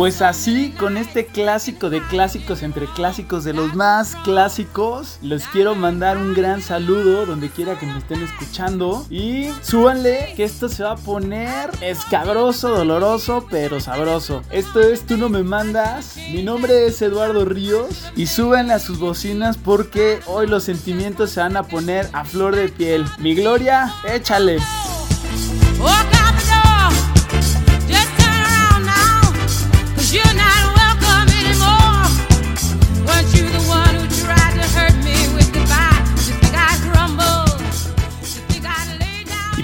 Pues 0.00 0.22
así, 0.22 0.70
con 0.78 0.96
este 0.96 1.26
clásico 1.26 1.90
de 1.90 2.00
clásicos 2.00 2.62
entre 2.62 2.86
clásicos 2.86 3.44
de 3.44 3.52
los 3.52 3.74
más 3.74 4.16
clásicos, 4.24 5.18
les 5.20 5.46
quiero 5.48 5.74
mandar 5.74 6.16
un 6.16 6.32
gran 6.32 6.62
saludo 6.62 7.26
donde 7.26 7.50
quiera 7.50 7.78
que 7.78 7.84
me 7.84 7.98
estén 7.98 8.22
escuchando. 8.22 9.04
Y 9.10 9.50
súbanle 9.60 10.32
que 10.36 10.44
esto 10.44 10.70
se 10.70 10.84
va 10.84 10.92
a 10.92 10.96
poner 10.96 11.68
escabroso, 11.82 12.70
doloroso, 12.70 13.46
pero 13.50 13.78
sabroso. 13.78 14.42
Esto 14.50 14.80
es 14.80 15.02
Tú 15.02 15.18
no 15.18 15.28
me 15.28 15.42
mandas. 15.42 16.16
Mi 16.32 16.42
nombre 16.42 16.86
es 16.86 17.02
Eduardo 17.02 17.44
Ríos. 17.44 18.10
Y 18.16 18.24
súbanle 18.24 18.72
a 18.72 18.78
sus 18.78 19.00
bocinas 19.00 19.58
porque 19.58 20.20
hoy 20.24 20.46
los 20.46 20.64
sentimientos 20.64 21.32
se 21.32 21.40
van 21.40 21.58
a 21.58 21.64
poner 21.64 22.08
a 22.14 22.24
flor 22.24 22.56
de 22.56 22.70
piel. 22.70 23.04
Mi 23.18 23.34
gloria, 23.34 23.92
échale. 24.10 24.60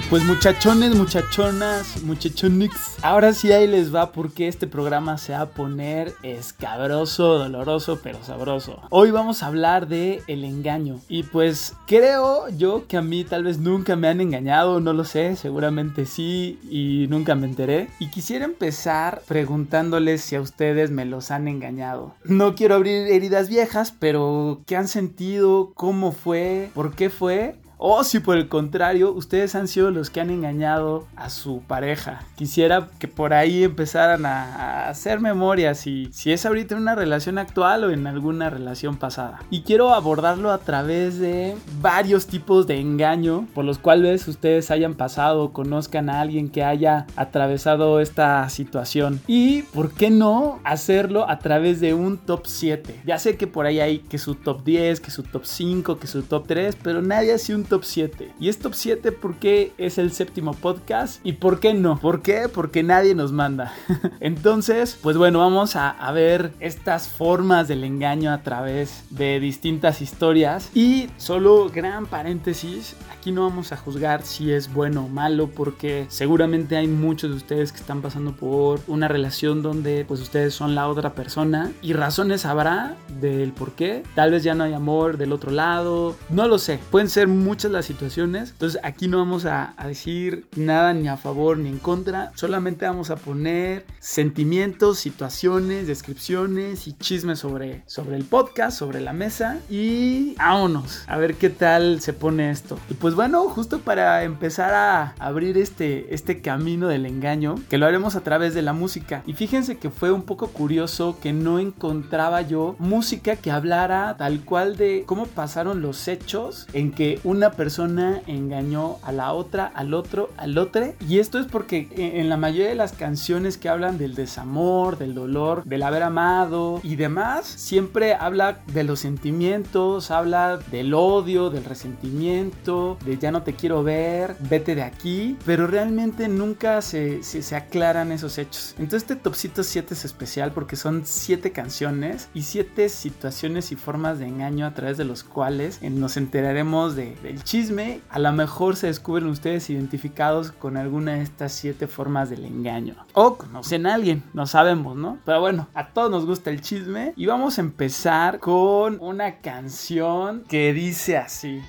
Pues 0.09 0.23
muchachones, 0.23 0.95
muchachonas, 0.95 2.01
muchachonix, 2.01 2.95
ahora 3.01 3.33
sí 3.33 3.51
ahí 3.51 3.67
les 3.67 3.93
va 3.93 4.13
porque 4.13 4.47
este 4.47 4.65
programa 4.65 5.17
se 5.17 5.33
va 5.33 5.41
a 5.41 5.49
poner 5.49 6.13
escabroso, 6.23 7.37
doloroso, 7.37 7.99
pero 8.01 8.23
sabroso. 8.23 8.81
Hoy 8.89 9.11
vamos 9.11 9.43
a 9.43 9.47
hablar 9.47 9.89
de 9.89 10.23
el 10.27 10.45
engaño 10.45 11.01
y 11.09 11.23
pues 11.23 11.75
creo 11.87 12.47
yo 12.47 12.87
que 12.87 12.95
a 12.95 13.01
mí 13.01 13.25
tal 13.25 13.43
vez 13.43 13.57
nunca 13.57 13.97
me 13.97 14.07
han 14.07 14.21
engañado, 14.21 14.79
no 14.79 14.93
lo 14.93 15.03
sé, 15.03 15.35
seguramente 15.35 16.05
sí 16.05 16.57
y 16.71 17.07
nunca 17.09 17.35
me 17.35 17.47
enteré. 17.47 17.89
Y 17.99 18.09
quisiera 18.09 18.45
empezar 18.45 19.23
preguntándoles 19.27 20.21
si 20.21 20.37
a 20.37 20.41
ustedes 20.41 20.89
me 20.89 21.03
los 21.03 21.31
han 21.31 21.49
engañado. 21.49 22.13
No 22.23 22.55
quiero 22.55 22.75
abrir 22.75 23.07
heridas 23.07 23.49
viejas, 23.49 23.93
pero 23.99 24.61
¿qué 24.67 24.77
han 24.77 24.87
sentido? 24.87 25.73
¿Cómo 25.73 26.13
fue? 26.13 26.69
¿Por 26.73 26.95
qué 26.95 27.09
fue? 27.09 27.57
O 27.79 28.03
si 28.03 28.19
por 28.19 28.37
el 28.37 28.47
contrario, 28.47 29.11
ustedes 29.11 29.53
han 29.53 29.67
sido 29.67 29.91
los 29.91 30.09
que 30.09 30.19
han 30.19 30.31
engañado 30.31 31.05
a 31.15 31.29
su 31.29 31.61
pareja. 31.61 32.21
Quisiera 32.35 32.87
que 32.97 33.07
por 33.07 33.33
ahí 33.33 33.63
empezaran 33.63 34.25
a, 34.25 34.89
hacer 34.89 35.19
memoria 35.19 35.75
si, 35.75 36.09
si 36.11 36.31
es 36.31 36.45
ahorita 36.45 36.73
en 36.73 36.81
una 36.81 36.95
relación 36.95 37.37
actual 37.37 37.83
o 37.83 37.91
en 37.91 38.07
alguna 38.07 38.49
relación 38.49 38.97
pasada. 38.97 39.39
Y 39.51 39.61
quiero 39.61 39.93
abordarlo 39.93 40.51
a 40.51 40.57
través 40.57 41.19
de 41.19 41.55
varios 41.79 42.25
tipos 42.25 42.65
de 42.65 42.79
engaño 42.79 43.47
por 43.53 43.63
los 43.63 43.77
cuales 43.77 44.27
ustedes 44.27 44.71
hayan 44.71 44.95
pasado 44.95 45.43
o 45.43 45.53
conozcan 45.53 46.09
a 46.09 46.21
alguien 46.21 46.49
que 46.49 46.63
haya 46.63 47.05
atravesado 47.15 47.99
esta 47.99 48.49
situación. 48.49 49.21
Y, 49.27 49.61
¿por 49.61 49.91
qué 49.91 50.09
no 50.09 50.59
hacerlo 50.63 51.29
a 51.29 51.37
través 51.37 51.79
de 51.79 51.93
un 51.93 52.17
top 52.17 52.47
7? 52.47 53.01
Ya 53.05 53.19
sé 53.19 53.37
que 53.37 53.45
por 53.45 53.67
ahí 53.67 53.79
hay 53.79 53.99
que 53.99 54.17
su 54.17 54.33
top 54.33 54.63
10, 54.63 54.99
que 54.99 55.11
su 55.11 55.21
top 55.21 55.45
5, 55.45 55.99
que 55.99 56.07
su 56.07 56.23
top 56.23 56.47
3, 56.47 56.77
pero 56.81 57.03
nadie 57.03 57.33
ha 57.33 57.37
sido 57.37 57.59
un 57.59 57.66
top 57.67 57.83
7. 57.83 58.33
Y 58.39 58.49
es 58.49 58.59
top 58.59 58.73
7 58.73 59.11
porque 59.11 59.73
es 59.77 59.97
el 59.97 60.11
séptimo 60.11 60.53
podcast. 60.53 61.19
¿Y 61.25 61.33
por 61.33 61.59
qué 61.59 61.73
no? 61.73 61.99
¿Por 61.99 62.21
qué? 62.21 62.49
Porque 62.53 62.83
nadie 62.83 63.15
nos 63.15 63.31
manda. 63.31 63.73
Entonces, 64.19 64.97
pues 65.01 65.17
bueno, 65.17 65.39
vamos 65.39 65.75
a, 65.75 65.95
ver 66.07 66.53
estas 66.61 67.09
formas 67.09 67.67
del 67.67 67.83
engaño 67.83 68.31
a 68.31 68.41
través 68.41 69.03
de 69.09 69.39
distintas 69.39 70.01
historias. 70.01 70.71
Y 70.73 71.09
solo 71.17 71.69
gran 71.69 72.05
paréntesis, 72.05 72.95
aquí 73.11 73.31
no 73.31 73.43
vamos 73.43 73.71
a 73.71 73.77
juzgar 73.77 74.23
si 74.23 74.51
es 74.51 74.73
bueno 74.73 75.05
o 75.05 75.09
malo 75.09 75.49
porque 75.53 76.05
seguramente 76.07 76.77
hay 76.77 76.87
muchos 76.87 77.29
de 77.29 77.35
ustedes 77.35 77.71
que 77.71 77.79
están 77.79 78.01
pasando 78.01 78.31
por 78.31 78.79
una 78.87 79.07
relación 79.07 79.61
donde 79.61 80.05
pues 80.07 80.21
ustedes 80.21 80.53
son 80.53 80.75
la 80.75 80.87
otra 80.87 81.13
persona 81.13 81.71
y 81.81 81.93
razones 81.93 82.45
habrá 82.45 82.95
del 83.19 83.51
por 83.51 83.73
qué. 83.73 84.03
Tal 84.15 84.31
vez 84.31 84.43
ya 84.43 84.55
no 84.55 84.63
hay 84.63 84.73
amor 84.73 85.17
del 85.17 85.33
otro 85.33 85.51
lado, 85.51 86.15
no 86.29 86.47
lo 86.47 86.57
sé. 86.57 86.79
Pueden 86.89 87.09
ser 87.09 87.27
muchas 87.27 87.56
muchas 87.57 87.71
las 87.71 87.85
situaciones. 87.85 88.51
Entonces 88.51 88.79
aquí 88.83 89.07
no 89.07 89.17
vamos 89.17 89.45
a, 89.45 89.73
decir 89.87 90.45
nada 90.55 90.93
ni 90.93 91.07
a 91.07 91.17
favor 91.17 91.57
ni 91.57 91.69
en 91.69 91.79
contra. 91.79 92.31
Solamente 92.35 92.85
vamos 92.85 93.09
a 93.09 93.15
poner 93.15 93.83
sentimientos, 93.99 94.99
situaciones, 94.99 95.87
descripciones 95.87 96.87
y 96.87 96.93
chismes 96.93 97.39
sobre, 97.39 97.81
sobre 97.87 98.15
el 98.15 98.25
podcast, 98.25 98.77
sobre 98.77 99.01
la 99.01 99.11
mesa. 99.11 99.57
Y 99.71 100.35
vámonos 100.35 101.03
a 101.07 101.17
ver 101.17 101.33
qué 101.33 101.49
tal 101.49 101.99
se 101.99 102.13
pone 102.13 102.51
esto. 102.51 102.77
Y 102.91 102.93
pues 102.93 103.15
bueno, 103.15 103.41
justo 103.49 103.79
para 103.79 104.23
empezar 104.23 104.75
a 104.75 105.15
abrir 105.17 105.57
este, 105.57 106.13
este 106.13 106.41
camino 106.41 106.87
del 106.87 107.07
engaño, 107.07 107.55
que 107.69 107.79
lo 107.79 107.87
haremos 107.87 108.15
a 108.15 108.21
través 108.21 108.53
de 108.53 108.61
la 108.61 108.73
música. 108.73 109.23
Y 109.25 109.33
fíjense 109.33 109.77
que 109.77 109.89
fue 109.89 110.11
un 110.11 110.21
poco 110.21 110.49
curioso 110.49 111.17
que 111.19 111.33
no 111.33 111.57
encontraba 111.57 112.43
yo 112.43 112.75
música 112.77 113.35
que 113.35 113.49
hablara 113.49 114.15
tal 114.15 114.41
cual 114.41 114.77
de 114.77 115.05
cómo 115.07 115.25
pasaron 115.25 115.81
los 115.81 116.07
hechos 116.07 116.67
en 116.73 116.91
que 116.91 117.19
una 117.23 117.46
persona 117.51 118.21
engañó 118.27 118.97
a 119.03 119.11
la 119.11 119.33
otra, 119.33 119.65
al 119.65 119.93
otro, 119.93 120.29
al 120.37 120.57
otro. 120.57 120.67
Y 121.07 121.19
esto 121.19 121.39
es 121.39 121.45
porque 121.45 121.87
en 121.95 122.29
la 122.29 122.37
mayoría 122.37 122.69
de 122.69 122.75
las 122.75 122.93
canciones 122.93 123.57
que 123.57 123.69
hablan 123.69 123.97
del 123.97 124.15
desamor, 124.15 124.97
del 124.97 125.13
dolor, 125.13 125.63
del 125.63 125.83
haber 125.83 126.03
amado 126.03 126.79
y 126.83 126.95
demás, 126.95 127.45
siempre 127.45 128.13
habla 128.13 128.59
de 128.73 128.83
los 128.83 128.99
sentimientos, 128.99 130.11
habla 130.11 130.57
del 130.71 130.93
odio, 130.93 131.49
del 131.49 131.63
resentimiento, 131.63 132.97
de 133.05 133.17
ya 133.17 133.31
no 133.31 133.43
te 133.43 133.53
quiero 133.53 133.83
ver, 133.83 134.35
vete 134.39 134.75
de 134.75 134.83
aquí, 134.83 135.37
pero 135.45 135.67
realmente 135.67 136.27
nunca 136.27 136.81
se, 136.81 137.23
se, 137.23 137.55
aclaran 137.55 138.11
esos 138.11 138.37
hechos. 138.37 138.75
Entonces 138.77 139.03
este 139.03 139.15
topcito 139.15 139.63
7 139.63 139.93
es 139.93 140.05
especial 140.05 140.51
porque 140.51 140.75
son 140.75 141.03
7 141.05 141.51
canciones 141.51 142.29
y 142.33 142.43
7 142.43 142.89
situaciones 142.89 143.71
y 143.71 143.75
formas 143.75 144.19
de 144.19 144.27
engaño 144.27 144.65
a 144.65 144.73
través 144.73 144.97
de 144.97 145.05
los 145.05 145.23
cuales 145.23 145.81
nos 145.81 146.17
enteraremos 146.17 146.95
de, 146.95 147.15
chisme, 147.43 148.01
a 148.09 148.19
lo 148.19 148.31
mejor 148.31 148.75
se 148.75 148.87
descubren 148.87 149.27
ustedes 149.27 149.69
identificados 149.69 150.51
con 150.51 150.77
alguna 150.77 151.15
de 151.15 151.21
estas 151.21 151.51
siete 151.51 151.87
formas 151.87 152.29
del 152.29 152.45
engaño. 152.45 152.95
O 153.13 153.37
conocen 153.37 153.85
a 153.85 153.95
alguien, 153.95 154.23
no 154.33 154.45
sabemos, 154.47 154.95
¿no? 154.95 155.17
Pero 155.25 155.39
bueno, 155.39 155.67
a 155.73 155.87
todos 155.89 156.11
nos 156.11 156.25
gusta 156.25 156.49
el 156.49 156.61
chisme 156.61 157.13
y 157.15 157.25
vamos 157.25 157.57
a 157.57 157.61
empezar 157.61 158.39
con 158.39 158.97
una 159.01 159.37
canción 159.41 160.43
que 160.47 160.73
dice 160.73 161.17
así. 161.17 161.61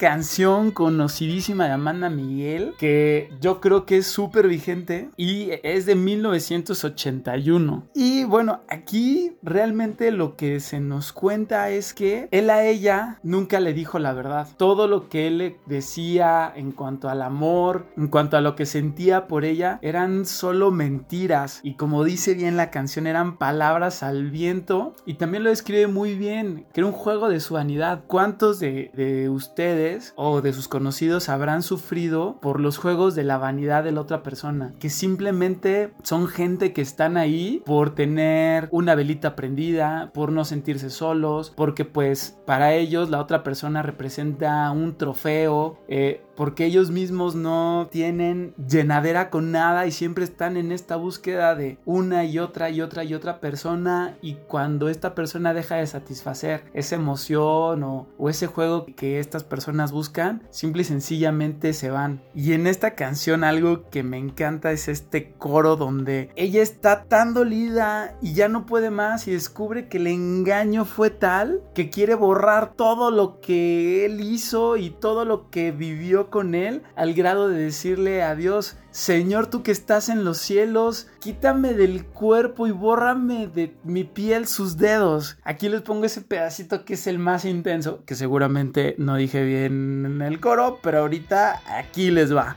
Canción 0.00 0.70
conocidísima 0.70 1.66
de 1.66 1.72
Amanda 1.72 2.08
Miguel, 2.08 2.72
que 2.78 3.28
yo 3.38 3.60
creo 3.60 3.84
que 3.84 3.98
es 3.98 4.06
súper 4.06 4.48
vigente 4.48 5.10
y 5.18 5.50
es 5.62 5.84
de 5.84 5.94
1981. 5.94 7.84
Y 7.94 8.24
bueno, 8.24 8.60
aquí 8.66 9.36
realmente 9.42 10.10
lo 10.10 10.36
que 10.36 10.60
se 10.60 10.80
nos 10.80 11.12
cuenta 11.12 11.68
es 11.68 11.92
que 11.92 12.28
él 12.30 12.48
a 12.48 12.64
ella 12.64 13.18
nunca 13.22 13.60
le 13.60 13.74
dijo 13.74 13.98
la 13.98 14.14
verdad. 14.14 14.48
Todo 14.56 14.88
lo 14.88 15.10
que 15.10 15.26
él 15.26 15.36
le 15.36 15.58
decía 15.66 16.50
en 16.56 16.72
cuanto 16.72 17.10
al 17.10 17.20
amor, 17.20 17.86
en 17.98 18.08
cuanto 18.08 18.38
a 18.38 18.40
lo 18.40 18.56
que 18.56 18.64
sentía 18.64 19.28
por 19.28 19.44
ella, 19.44 19.78
eran 19.82 20.24
solo 20.24 20.70
mentiras. 20.70 21.60
Y 21.62 21.74
como 21.74 22.04
dice 22.04 22.32
bien 22.32 22.56
la 22.56 22.70
canción, 22.70 23.06
eran 23.06 23.36
palabras 23.36 24.02
al 24.02 24.30
viento. 24.30 24.94
Y 25.04 25.14
también 25.14 25.44
lo 25.44 25.50
describe 25.50 25.88
muy 25.88 26.14
bien, 26.14 26.64
que 26.72 26.80
era 26.80 26.86
un 26.86 26.94
juego 26.94 27.28
de 27.28 27.40
su 27.40 27.52
vanidad. 27.52 28.04
¿Cuántos 28.06 28.60
de, 28.60 28.90
de 28.94 29.28
ustedes 29.28 29.89
o 30.16 30.40
de 30.40 30.52
sus 30.52 30.68
conocidos 30.68 31.28
habrán 31.28 31.62
sufrido 31.62 32.38
por 32.40 32.60
los 32.60 32.78
juegos 32.78 33.14
de 33.14 33.24
la 33.24 33.38
vanidad 33.38 33.84
de 33.84 33.92
la 33.92 34.00
otra 34.00 34.22
persona, 34.22 34.74
que 34.78 34.90
simplemente 34.90 35.92
son 36.02 36.26
gente 36.26 36.72
que 36.72 36.82
están 36.82 37.16
ahí 37.16 37.62
por 37.64 37.94
tener 37.94 38.68
una 38.70 38.94
velita 38.94 39.36
prendida, 39.36 40.10
por 40.12 40.32
no 40.32 40.44
sentirse 40.44 40.90
solos, 40.90 41.52
porque 41.56 41.84
pues 41.84 42.38
para 42.46 42.74
ellos 42.74 43.10
la 43.10 43.20
otra 43.20 43.42
persona 43.42 43.82
representa 43.82 44.70
un 44.70 44.96
trofeo, 44.96 45.78
eh, 45.88 46.22
porque 46.40 46.64
ellos 46.64 46.90
mismos 46.90 47.34
no 47.34 47.88
tienen 47.92 48.54
llenadera 48.66 49.28
con 49.28 49.52
nada 49.52 49.86
y 49.86 49.92
siempre 49.92 50.24
están 50.24 50.56
en 50.56 50.72
esta 50.72 50.96
búsqueda 50.96 51.54
de 51.54 51.76
una 51.84 52.24
y 52.24 52.38
otra 52.38 52.70
y 52.70 52.80
otra 52.80 53.04
y 53.04 53.12
otra 53.12 53.40
persona 53.40 54.16
y 54.22 54.36
cuando 54.48 54.88
esta 54.88 55.14
persona 55.14 55.52
deja 55.52 55.74
de 55.74 55.86
satisfacer 55.86 56.64
esa 56.72 56.94
emoción 56.94 57.82
o, 57.82 58.06
o 58.16 58.30
ese 58.30 58.46
juego 58.46 58.86
que 58.86 59.20
estas 59.20 59.44
personas 59.44 59.92
buscan, 59.92 60.42
simple 60.48 60.80
y 60.80 60.86
sencillamente 60.86 61.74
se 61.74 61.90
van. 61.90 62.22
Y 62.34 62.54
en 62.54 62.66
esta 62.66 62.94
canción 62.94 63.44
algo 63.44 63.90
que 63.90 64.02
me 64.02 64.16
encanta 64.16 64.72
es 64.72 64.88
este 64.88 65.32
coro 65.32 65.76
donde 65.76 66.30
ella 66.36 66.62
está 66.62 67.04
tan 67.04 67.34
dolida 67.34 68.16
y 68.22 68.32
ya 68.32 68.48
no 68.48 68.64
puede 68.64 68.88
más 68.88 69.28
y 69.28 69.32
descubre 69.32 69.88
que 69.88 69.98
el 69.98 70.06
engaño 70.06 70.86
fue 70.86 71.10
tal 71.10 71.60
que 71.74 71.90
quiere 71.90 72.14
borrar 72.14 72.72
todo 72.76 73.10
lo 73.10 73.42
que 73.42 74.06
él 74.06 74.22
hizo 74.22 74.78
y 74.78 74.88
todo 74.88 75.26
lo 75.26 75.50
que 75.50 75.70
vivió 75.70 76.29
con 76.30 76.54
él 76.54 76.82
al 76.96 77.14
grado 77.14 77.48
de 77.48 77.62
decirle 77.62 78.22
a 78.22 78.34
Dios, 78.34 78.76
Señor, 78.90 79.48
tú 79.48 79.62
que 79.62 79.72
estás 79.72 80.08
en 80.08 80.24
los 80.24 80.38
cielos, 80.38 81.08
quítame 81.20 81.74
del 81.74 82.06
cuerpo 82.06 82.66
y 82.66 82.70
bórrame 82.70 83.48
de 83.48 83.74
mi 83.84 84.04
piel 84.04 84.46
sus 84.46 84.76
dedos. 84.76 85.36
Aquí 85.44 85.68
les 85.68 85.82
pongo 85.82 86.06
ese 86.06 86.22
pedacito 86.22 86.84
que 86.84 86.94
es 86.94 87.06
el 87.06 87.18
más 87.18 87.44
intenso, 87.44 88.04
que 88.04 88.14
seguramente 88.14 88.94
no 88.98 89.16
dije 89.16 89.44
bien 89.44 90.06
en 90.06 90.22
el 90.22 90.40
coro, 90.40 90.78
pero 90.82 91.00
ahorita 91.00 91.60
aquí 91.66 92.10
les 92.10 92.34
va. 92.34 92.56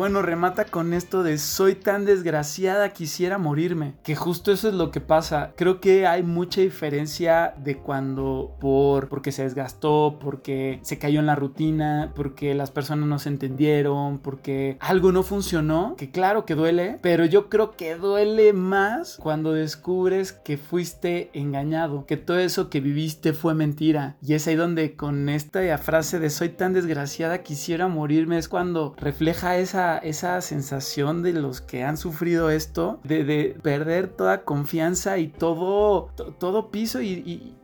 Bueno, 0.00 0.22
remata 0.22 0.64
con 0.64 0.94
esto 0.94 1.22
de 1.22 1.36
soy 1.36 1.74
tan 1.74 2.06
desgraciada, 2.06 2.94
quisiera 2.94 3.36
morirme. 3.36 3.96
Que 4.02 4.16
justo 4.16 4.50
eso 4.50 4.68
es 4.68 4.74
lo 4.74 4.90
que 4.90 5.02
pasa. 5.02 5.52
Creo 5.56 5.78
que 5.78 6.06
hay 6.06 6.22
mucha 6.22 6.62
diferencia 6.62 7.52
de 7.58 7.76
cuando 7.76 8.56
por 8.60 9.10
porque 9.10 9.30
se 9.30 9.42
desgastó, 9.42 10.16
porque 10.18 10.80
se 10.80 10.98
cayó 10.98 11.20
en 11.20 11.26
la 11.26 11.34
rutina, 11.34 12.12
porque 12.16 12.54
las 12.54 12.70
personas 12.70 13.10
no 13.10 13.18
se 13.18 13.28
entendieron, 13.28 14.20
porque 14.20 14.78
algo 14.80 15.12
no 15.12 15.22
funcionó, 15.22 15.96
que 15.98 16.10
claro 16.10 16.46
que 16.46 16.54
duele, 16.54 16.96
pero 17.02 17.26
yo 17.26 17.50
creo 17.50 17.72
que 17.72 17.96
duele 17.96 18.54
más 18.54 19.18
cuando 19.20 19.52
descubres 19.52 20.32
que 20.32 20.56
fuiste 20.56 21.28
engañado, 21.34 22.06
que 22.06 22.16
todo 22.16 22.38
eso 22.38 22.70
que 22.70 22.80
viviste 22.80 23.34
fue 23.34 23.52
mentira. 23.52 24.16
Y 24.22 24.32
es 24.32 24.48
ahí 24.48 24.56
donde 24.56 24.96
con 24.96 25.28
esta 25.28 25.76
frase 25.76 26.18
de 26.18 26.30
soy 26.30 26.48
tan 26.48 26.72
desgraciada, 26.72 27.42
quisiera 27.42 27.86
morirme 27.86 28.38
es 28.38 28.48
cuando 28.48 28.94
refleja 28.96 29.58
esa 29.58 29.89
esa, 29.98 30.40
sensación 30.40 31.22
de 31.22 31.32
los 31.32 31.60
que 31.60 31.84
han 31.84 31.96
sufrido 31.96 32.50
esto, 32.50 33.00
de, 33.04 33.56
perder 33.62 34.08
toda 34.08 34.44
confianza 34.44 35.18
y 35.18 35.28
todo, 35.28 36.10
todo 36.38 36.70
piso 36.70 37.00
y, 37.02 37.56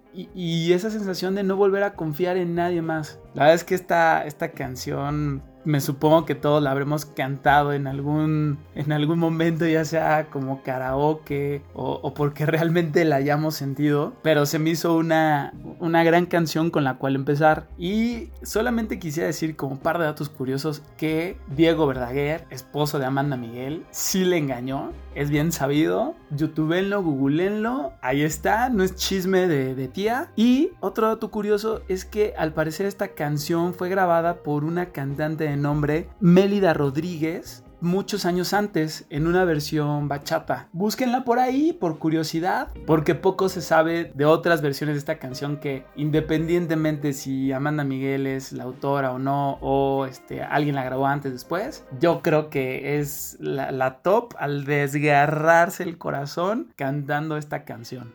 esa 0.73 0.91
sensación 0.91 1.35
de 1.35 1.43
no 1.43 1.57
volver 1.57 1.83
a 1.83 1.95
confiar 1.95 2.37
en 2.37 2.55
nadie 2.55 2.83
más. 2.83 3.19
La 3.35 3.45
verdad 3.45 3.55
es 3.55 3.65
que 3.65 3.75
esta, 3.75 4.25
esta 4.25 4.53
canción 4.53 5.43
me 5.67 5.81
supongo 5.81 6.25
que 6.25 6.35
todos 6.35 6.63
la 6.63 6.71
habremos 6.71 7.05
cantado 7.05 7.73
en 7.73 7.89
algún, 7.89 8.59
en 8.75 8.93
algún 8.93 9.19
momento, 9.19 9.67
ya 9.67 9.85
sea 9.85 10.29
como 10.31 10.63
karaoke 10.63 11.63
o, 11.75 12.15
porque 12.15 12.47
realmente 12.47 13.05
la 13.05 13.17
hayamos 13.17 13.57
sentido. 13.57 14.15
Pero 14.23 14.47
se 14.47 14.59
me 14.59 14.71
hizo 14.71 14.97
una, 14.97 15.53
una 15.81 16.05
gran 16.05 16.27
canción 16.27 16.71
con 16.71 16.85
la 16.85 16.95
cual 16.95 17.17
empezar. 17.17 17.67
Y 17.77 18.31
solamente 18.43 18.99
quisiera 18.99 19.27
decir 19.27 19.57
como 19.57 19.73
un 19.73 19.79
par 19.79 19.99
de 19.99 20.05
datos 20.05 20.29
curiosos 20.29 20.83
que 20.97 21.37
Diego 21.49 21.87
Verdaguer, 21.87 22.47
esposo 22.51 22.99
de 22.99 23.07
Amanda 23.07 23.37
Miguel, 23.37 23.85
sí 23.91 24.25
le 24.25 24.39
engañó. 24.39 24.93
Es 25.15 25.31
bien 25.31 25.51
sabido. 25.51 26.15
Youtubeenlo, 26.31 27.03
googleenlo. 27.03 27.93
Ahí 28.03 28.23
está, 28.23 28.69
no 28.69 28.85
es 28.85 28.95
chisme 28.95 29.49
de, 29.49 29.75
de 29.75 29.89
tía. 29.89 30.31
Y 30.37 30.71
otro 30.81 31.09
dato 31.09 31.31
curioso 31.31 31.83
es 31.89 32.05
que 32.05 32.35
al 32.39 32.53
parecer 32.53 32.87
esta 32.87 33.09
canción 33.09 33.75
fue 33.75 33.89
grabada 33.89 34.37
por 34.37 34.63
una 34.63 34.87
cantante 34.87 35.45
de 35.45 35.56
nombre 35.63 36.09
Mélida 36.21 36.75
Rodríguez 36.75 37.65
muchos 37.81 38.25
años 38.25 38.53
antes 38.53 39.07
en 39.11 39.27
una 39.27 39.45
versión 39.45 40.09
bachata. 40.09 40.69
Búsquenla 40.73 41.25
por 41.25 41.39
ahí 41.39 41.73
por 41.73 41.99
curiosidad, 41.99 42.69
porque 42.87 43.15
poco 43.15 43.49
se 43.49 43.63
sabe 43.63 44.13
de 44.15 44.25
otras 44.25 44.63
versiones 44.63 44.95
de 44.95 44.99
esta 44.99 45.19
canción 45.19 45.59
que 45.59 45.85
independientemente 45.97 47.13
si 47.13 47.53
Amanda 47.53 47.85
Miguel 47.85 48.27
es 48.27 48.53
la 48.53 48.65
autora 48.65 49.13
o 49.13 49.19
no, 49.19 49.59
o 49.61 50.07
este, 50.07 50.43
alguien 50.43 50.75
la 50.75 50.85
grabó 50.85 51.07
antes 51.07 51.33
después, 51.33 51.85
yo 52.01 52.23
creo 52.23 52.51
que 52.51 52.99
es 52.99 53.37
la, 53.41 53.71
la 53.73 53.99
top 53.99 54.35
al 54.39 54.65
desgarrarse 54.65 55.83
el 55.83 55.99
corazón 55.99 56.73
cantando 56.77 57.37
esta 57.37 57.65
canción. 57.65 58.15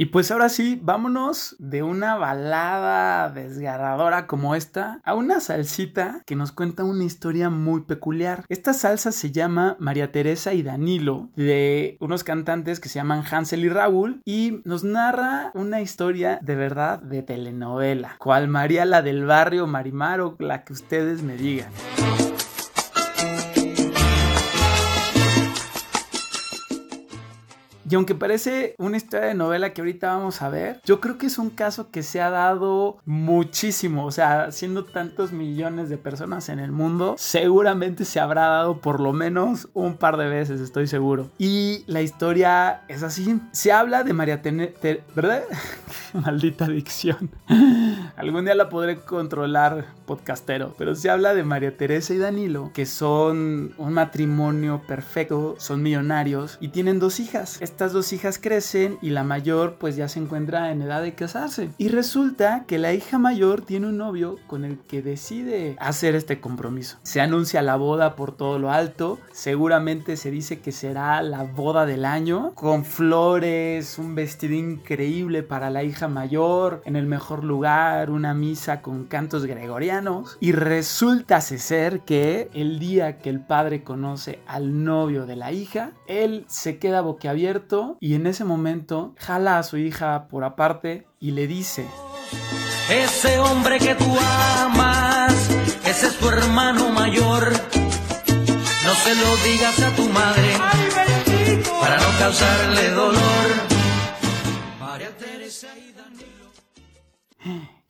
Y 0.00 0.06
pues 0.06 0.30
ahora 0.30 0.48
sí, 0.48 0.80
vámonos 0.82 1.56
de 1.58 1.82
una 1.82 2.16
balada 2.16 3.28
desgarradora 3.28 4.26
como 4.26 4.54
esta 4.54 4.98
a 5.04 5.12
una 5.12 5.40
salsita 5.40 6.22
que 6.24 6.36
nos 6.36 6.52
cuenta 6.52 6.84
una 6.84 7.04
historia 7.04 7.50
muy 7.50 7.82
peculiar. 7.82 8.46
Esta 8.48 8.72
salsa 8.72 9.12
se 9.12 9.30
llama 9.30 9.76
María 9.78 10.10
Teresa 10.10 10.54
y 10.54 10.62
Danilo, 10.62 11.28
de 11.36 11.98
unos 12.00 12.24
cantantes 12.24 12.80
que 12.80 12.88
se 12.88 12.98
llaman 12.98 13.24
Hansel 13.30 13.62
y 13.62 13.68
Raúl, 13.68 14.22
y 14.24 14.62
nos 14.64 14.84
narra 14.84 15.50
una 15.52 15.82
historia 15.82 16.38
de 16.40 16.56
verdad 16.56 17.02
de 17.02 17.22
telenovela, 17.22 18.16
cual 18.18 18.48
María 18.48 18.86
la 18.86 19.02
del 19.02 19.26
barrio 19.26 19.66
Marimar 19.66 20.22
o 20.22 20.34
la 20.38 20.64
que 20.64 20.72
ustedes 20.72 21.22
me 21.22 21.36
digan. 21.36 21.70
Y 27.90 27.96
aunque 27.96 28.14
parece 28.14 28.76
una 28.78 28.96
historia 28.96 29.26
de 29.26 29.34
novela 29.34 29.72
que 29.72 29.80
ahorita 29.80 30.14
vamos 30.14 30.42
a 30.42 30.48
ver, 30.48 30.80
yo 30.84 31.00
creo 31.00 31.18
que 31.18 31.26
es 31.26 31.38
un 31.38 31.50
caso 31.50 31.90
que 31.90 32.04
se 32.04 32.20
ha 32.20 32.30
dado 32.30 32.98
muchísimo. 33.04 34.06
O 34.06 34.12
sea, 34.12 34.52
siendo 34.52 34.84
tantos 34.84 35.32
millones 35.32 35.88
de 35.88 35.98
personas 35.98 36.48
en 36.50 36.60
el 36.60 36.70
mundo, 36.70 37.16
seguramente 37.18 38.04
se 38.04 38.20
habrá 38.20 38.46
dado 38.46 38.80
por 38.80 39.00
lo 39.00 39.12
menos 39.12 39.68
un 39.74 39.96
par 39.96 40.18
de 40.18 40.28
veces, 40.28 40.60
estoy 40.60 40.86
seguro. 40.86 41.30
Y 41.36 41.82
la 41.88 42.00
historia 42.00 42.82
es 42.86 43.02
así. 43.02 43.40
Se 43.50 43.72
habla 43.72 44.04
de 44.04 44.12
María 44.12 44.40
Teresa, 44.40 45.04
¿verdad? 45.16 45.42
Maldita 46.12 46.66
adicción. 46.66 47.30
Algún 48.16 48.44
día 48.44 48.54
la 48.54 48.68
podré 48.68 49.00
controlar, 49.00 49.86
podcastero. 50.10 50.74
Pero 50.76 50.96
se 50.96 51.08
habla 51.08 51.34
de 51.34 51.44
María 51.44 51.76
Teresa 51.76 52.12
y 52.14 52.18
Danilo, 52.18 52.72
que 52.74 52.84
son 52.84 53.74
un 53.78 53.92
matrimonio 53.92 54.82
perfecto, 54.88 55.54
son 55.58 55.82
millonarios 55.82 56.58
y 56.60 56.68
tienen 56.68 56.98
dos 56.98 57.20
hijas 57.20 57.30
estas 57.60 57.92
dos 57.92 58.12
hijas 58.12 58.38
crecen 58.38 58.98
y 59.02 59.10
la 59.10 59.22
mayor 59.22 59.76
pues 59.78 59.94
ya 59.94 60.08
se 60.08 60.18
encuentra 60.18 60.72
en 60.72 60.82
edad 60.82 61.02
de 61.02 61.14
casarse. 61.14 61.70
Y 61.78 61.88
resulta 61.88 62.64
que 62.66 62.78
la 62.78 62.92
hija 62.92 63.18
mayor 63.18 63.62
tiene 63.62 63.86
un 63.88 63.98
novio 63.98 64.38
con 64.46 64.64
el 64.64 64.78
que 64.78 65.02
decide 65.02 65.76
hacer 65.78 66.14
este 66.14 66.40
compromiso. 66.40 66.98
Se 67.02 67.20
anuncia 67.20 67.62
la 67.62 67.76
boda 67.76 68.16
por 68.16 68.36
todo 68.36 68.58
lo 68.58 68.70
alto, 68.72 69.18
seguramente 69.32 70.16
se 70.16 70.30
dice 70.30 70.60
que 70.60 70.72
será 70.72 71.22
la 71.22 71.44
boda 71.44 71.86
del 71.86 72.04
año, 72.04 72.52
con 72.54 72.84
flores, 72.84 73.98
un 73.98 74.14
vestido 74.14 74.54
increíble 74.54 75.42
para 75.42 75.70
la 75.70 75.84
hija 75.84 76.08
mayor, 76.08 76.82
en 76.84 76.96
el 76.96 77.06
mejor 77.06 77.44
lugar, 77.44 78.10
una 78.10 78.34
misa 78.34 78.82
con 78.82 79.04
cantos 79.04 79.46
gregorianos. 79.46 79.99
Y 80.40 80.52
resulta 80.52 81.40
ser 81.58 82.00
que 82.00 82.50
el 82.54 82.78
día 82.78 83.18
que 83.18 83.28
el 83.28 83.40
padre 83.40 83.82
conoce 83.82 84.40
al 84.46 84.84
novio 84.84 85.26
de 85.26 85.36
la 85.36 85.52
hija, 85.52 85.92
él 86.06 86.44
se 86.48 86.78
queda 86.78 87.00
boquiabierto 87.00 87.96
y 88.00 88.14
en 88.14 88.26
ese 88.26 88.44
momento 88.44 89.14
jala 89.18 89.58
a 89.58 89.62
su 89.62 89.76
hija 89.76 90.28
por 90.28 90.44
aparte 90.44 91.06
y 91.18 91.32
le 91.32 91.46
dice, 91.46 91.86
ese 92.90 93.38
hombre 93.38 93.78
que 93.78 93.94
tú 93.94 94.16
amas, 94.58 95.32
ese 95.84 96.06
es 96.06 96.16
tu 96.18 96.28
hermano 96.28 96.90
mayor, 96.90 97.52
no 97.52 98.94
se 98.94 99.14
lo 99.14 99.36
digas 99.44 99.80
a 99.80 99.90
tu 99.96 100.08
madre 100.08 100.56
para 101.80 101.96
no 101.96 102.18
causarle 102.18 102.90
dolor. 102.90 103.79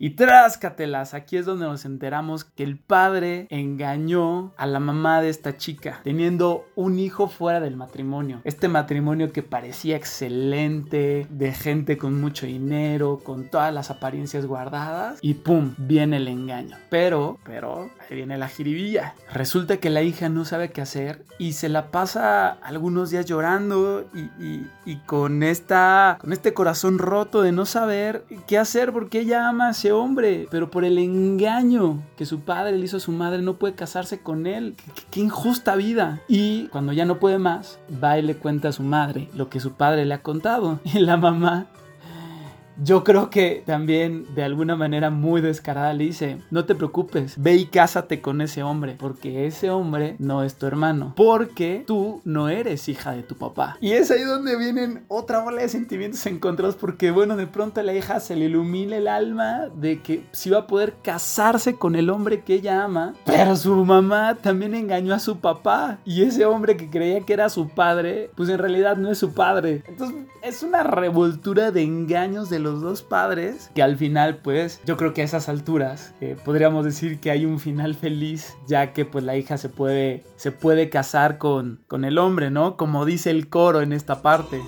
Y 0.02 0.12
tráscatelas, 0.12 1.12
aquí 1.12 1.37
es 1.37 1.45
donde 1.45 1.66
nos 1.66 1.85
enteramos 1.85 2.45
que 2.45 2.62
el 2.62 2.78
padre 2.78 3.47
engañó 3.50 4.54
a 4.57 4.64
la 4.64 4.80
mamá 4.80 5.21
de 5.21 5.28
esta 5.28 5.59
chica, 5.59 6.00
teniendo 6.02 6.64
un 6.75 6.99
hijo 6.99 7.28
fuera 7.28 7.61
del 7.61 7.76
matrimonio. 7.76 8.40
Este 8.45 8.69
matrimonio 8.69 9.30
que 9.30 9.42
parecía 9.42 9.97
excelente, 9.97 11.26
de 11.28 11.52
gente 11.52 11.99
con 11.99 12.19
mucho 12.19 12.47
dinero, 12.47 13.21
con 13.23 13.50
todas 13.50 13.75
las 13.75 13.90
apariencias 13.90 14.47
guardadas, 14.47 15.19
y 15.21 15.35
pum, 15.35 15.75
viene 15.76 16.16
el 16.16 16.28
engaño. 16.28 16.78
Pero, 16.88 17.38
pero, 17.45 17.90
ahí 18.00 18.16
viene 18.16 18.38
la 18.38 18.49
jiribilla. 18.49 19.14
Resulta 19.35 19.76
que 19.76 19.90
la 19.90 20.00
hija 20.00 20.30
no 20.30 20.47
sabe 20.47 20.71
qué 20.71 20.80
hacer 20.80 21.26
y 21.38 21.52
se 21.52 21.69
la 21.69 21.90
pasa 21.90 22.49
algunos 22.62 23.11
días 23.11 23.26
llorando 23.26 24.09
y, 24.14 24.97
con, 25.04 25.42
esta, 25.42 26.16
con 26.23 26.33
este 26.33 26.54
corazón 26.54 26.99
roto 26.99 27.42
de 27.42 27.52
no 27.52 27.66
saber 27.66 28.25
qué 28.47 28.57
hacer 28.57 28.95
porque 28.95 29.21
ella 29.21 29.47
ama 29.47 29.69
a 29.69 29.75
hombre, 29.92 30.47
pero 30.50 30.70
por 30.70 30.85
el 30.85 30.99
engaño 30.99 32.02
que 32.16 32.26
su 32.26 32.40
padre 32.40 32.76
le 32.76 32.85
hizo 32.85 32.99
a 32.99 33.00
su 33.00 33.12
madre 33.12 33.42
no 33.42 33.54
puede 33.54 33.75
casarse 33.75 34.20
con 34.20 34.47
él. 34.47 34.75
Qué, 35.11 35.20
injusta 35.20 35.76
vida. 35.76 36.20
Y 36.28 36.68
cuando 36.68 36.92
ya 36.92 37.04
no 37.04 37.18
puede 37.18 37.38
más, 37.38 37.78
va 38.02 38.18
y 38.18 38.23
le 38.23 38.37
cuenta 38.37 38.68
a 38.68 38.73
su 38.73 38.82
madre 38.82 39.28
lo 39.35 39.49
que 39.49 39.61
su 39.61 39.73
padre 39.73 40.04
le 40.04 40.14
ha 40.14 40.23
contado. 40.23 40.80
Y 40.90 40.99
la 40.99 41.16
mamá 41.16 41.66
yo 42.82 43.04
creo 43.04 43.30
que 43.30 43.62
también 43.66 44.26
de 44.34 44.42
alguna 44.42 44.76
manera 44.76 45.10
muy 45.10 45.40
descarada 45.40 45.92
le 45.92 46.04
dice, 46.04 46.38
no 46.50 46.64
te 46.64 46.75
preocupes, 46.75 47.34
ve 47.37 47.56
y 47.56 47.66
cásate 47.66 48.20
con 48.20 48.40
ese 48.40 48.62
hombre, 48.62 48.96
porque 48.99 49.46
ese 49.46 49.70
hombre 49.70 50.16
no 50.18 50.42
es 50.42 50.54
tu 50.54 50.66
hermano, 50.66 51.12
porque 51.16 51.84
tú 51.87 52.20
no 52.25 52.49
eres 52.49 52.88
hija 52.88 53.12
de 53.12 53.22
tu 53.22 53.37
papá. 53.37 53.76
Y 53.80 53.92
es 53.92 54.10
ahí 54.10 54.22
donde 54.22 54.56
vienen 54.56 55.04
otra 55.08 55.42
bola 55.42 55.62
de 55.62 55.68
sentimientos 55.68 56.25
encontrados, 56.26 56.76
porque 56.76 57.10
bueno, 57.10 57.37
de 57.37 57.46
pronto 57.46 57.80
a 57.80 57.82
la 57.82 57.94
hija 57.94 58.20
se 58.20 58.37
le 58.37 58.46
ilumina 58.46 58.96
el 58.96 59.08
alma 59.08 59.68
de 59.75 60.00
que 60.00 60.25
si 60.32 60.50
va 60.50 60.60
a 60.60 60.66
poder 60.66 60.94
casarse 61.02 61.75
con 61.75 61.94
el 61.94 62.10
hombre 62.10 62.42
que 62.42 62.54
ella 62.54 62.84
ama, 62.84 63.14
pero 63.25 63.56
su 63.56 63.84
mamá 63.84 64.37
también 64.37 64.75
engañó 64.75 65.14
a 65.14 65.18
su 65.18 65.38
papá, 65.38 65.99
y 66.04 66.22
ese 66.22 66.46
hombre 66.46 66.76
que 66.76 66.88
creía 66.88 67.20
que 67.20 67.32
era 67.32 67.49
su 67.49 67.68
padre, 67.68 68.30
pues 68.37 68.49
en 68.49 68.58
realidad 68.58 68.96
no 68.96 69.10
es 69.10 69.18
su 69.18 69.32
padre. 69.32 69.82
Entonces 69.87 70.16
es 70.42 70.62
una 70.62 70.82
revoltura 70.82 71.70
de 71.70 71.82
engaños 71.82 72.49
de 72.49 72.58
los 72.58 72.69
dos 72.78 73.02
padres 73.02 73.70
que 73.74 73.82
al 73.82 73.96
final 73.96 74.36
pues 74.36 74.80
yo 74.86 74.96
creo 74.96 75.12
que 75.12 75.22
a 75.22 75.24
esas 75.24 75.48
alturas 75.48 76.14
eh, 76.20 76.36
podríamos 76.44 76.84
decir 76.84 77.20
que 77.20 77.30
hay 77.30 77.44
un 77.44 77.58
final 77.58 77.94
feliz 77.94 78.54
ya 78.66 78.92
que 78.92 79.04
pues 79.04 79.24
la 79.24 79.36
hija 79.36 79.58
se 79.58 79.68
puede 79.68 80.22
se 80.36 80.52
puede 80.52 80.90
casar 80.90 81.38
con, 81.38 81.80
con 81.88 82.04
el 82.04 82.18
hombre, 82.18 82.50
¿no? 82.50 82.76
Como 82.76 83.04
dice 83.04 83.30
el 83.30 83.48
coro 83.48 83.80
en 83.80 83.92
esta 83.92 84.22
parte. 84.22 84.60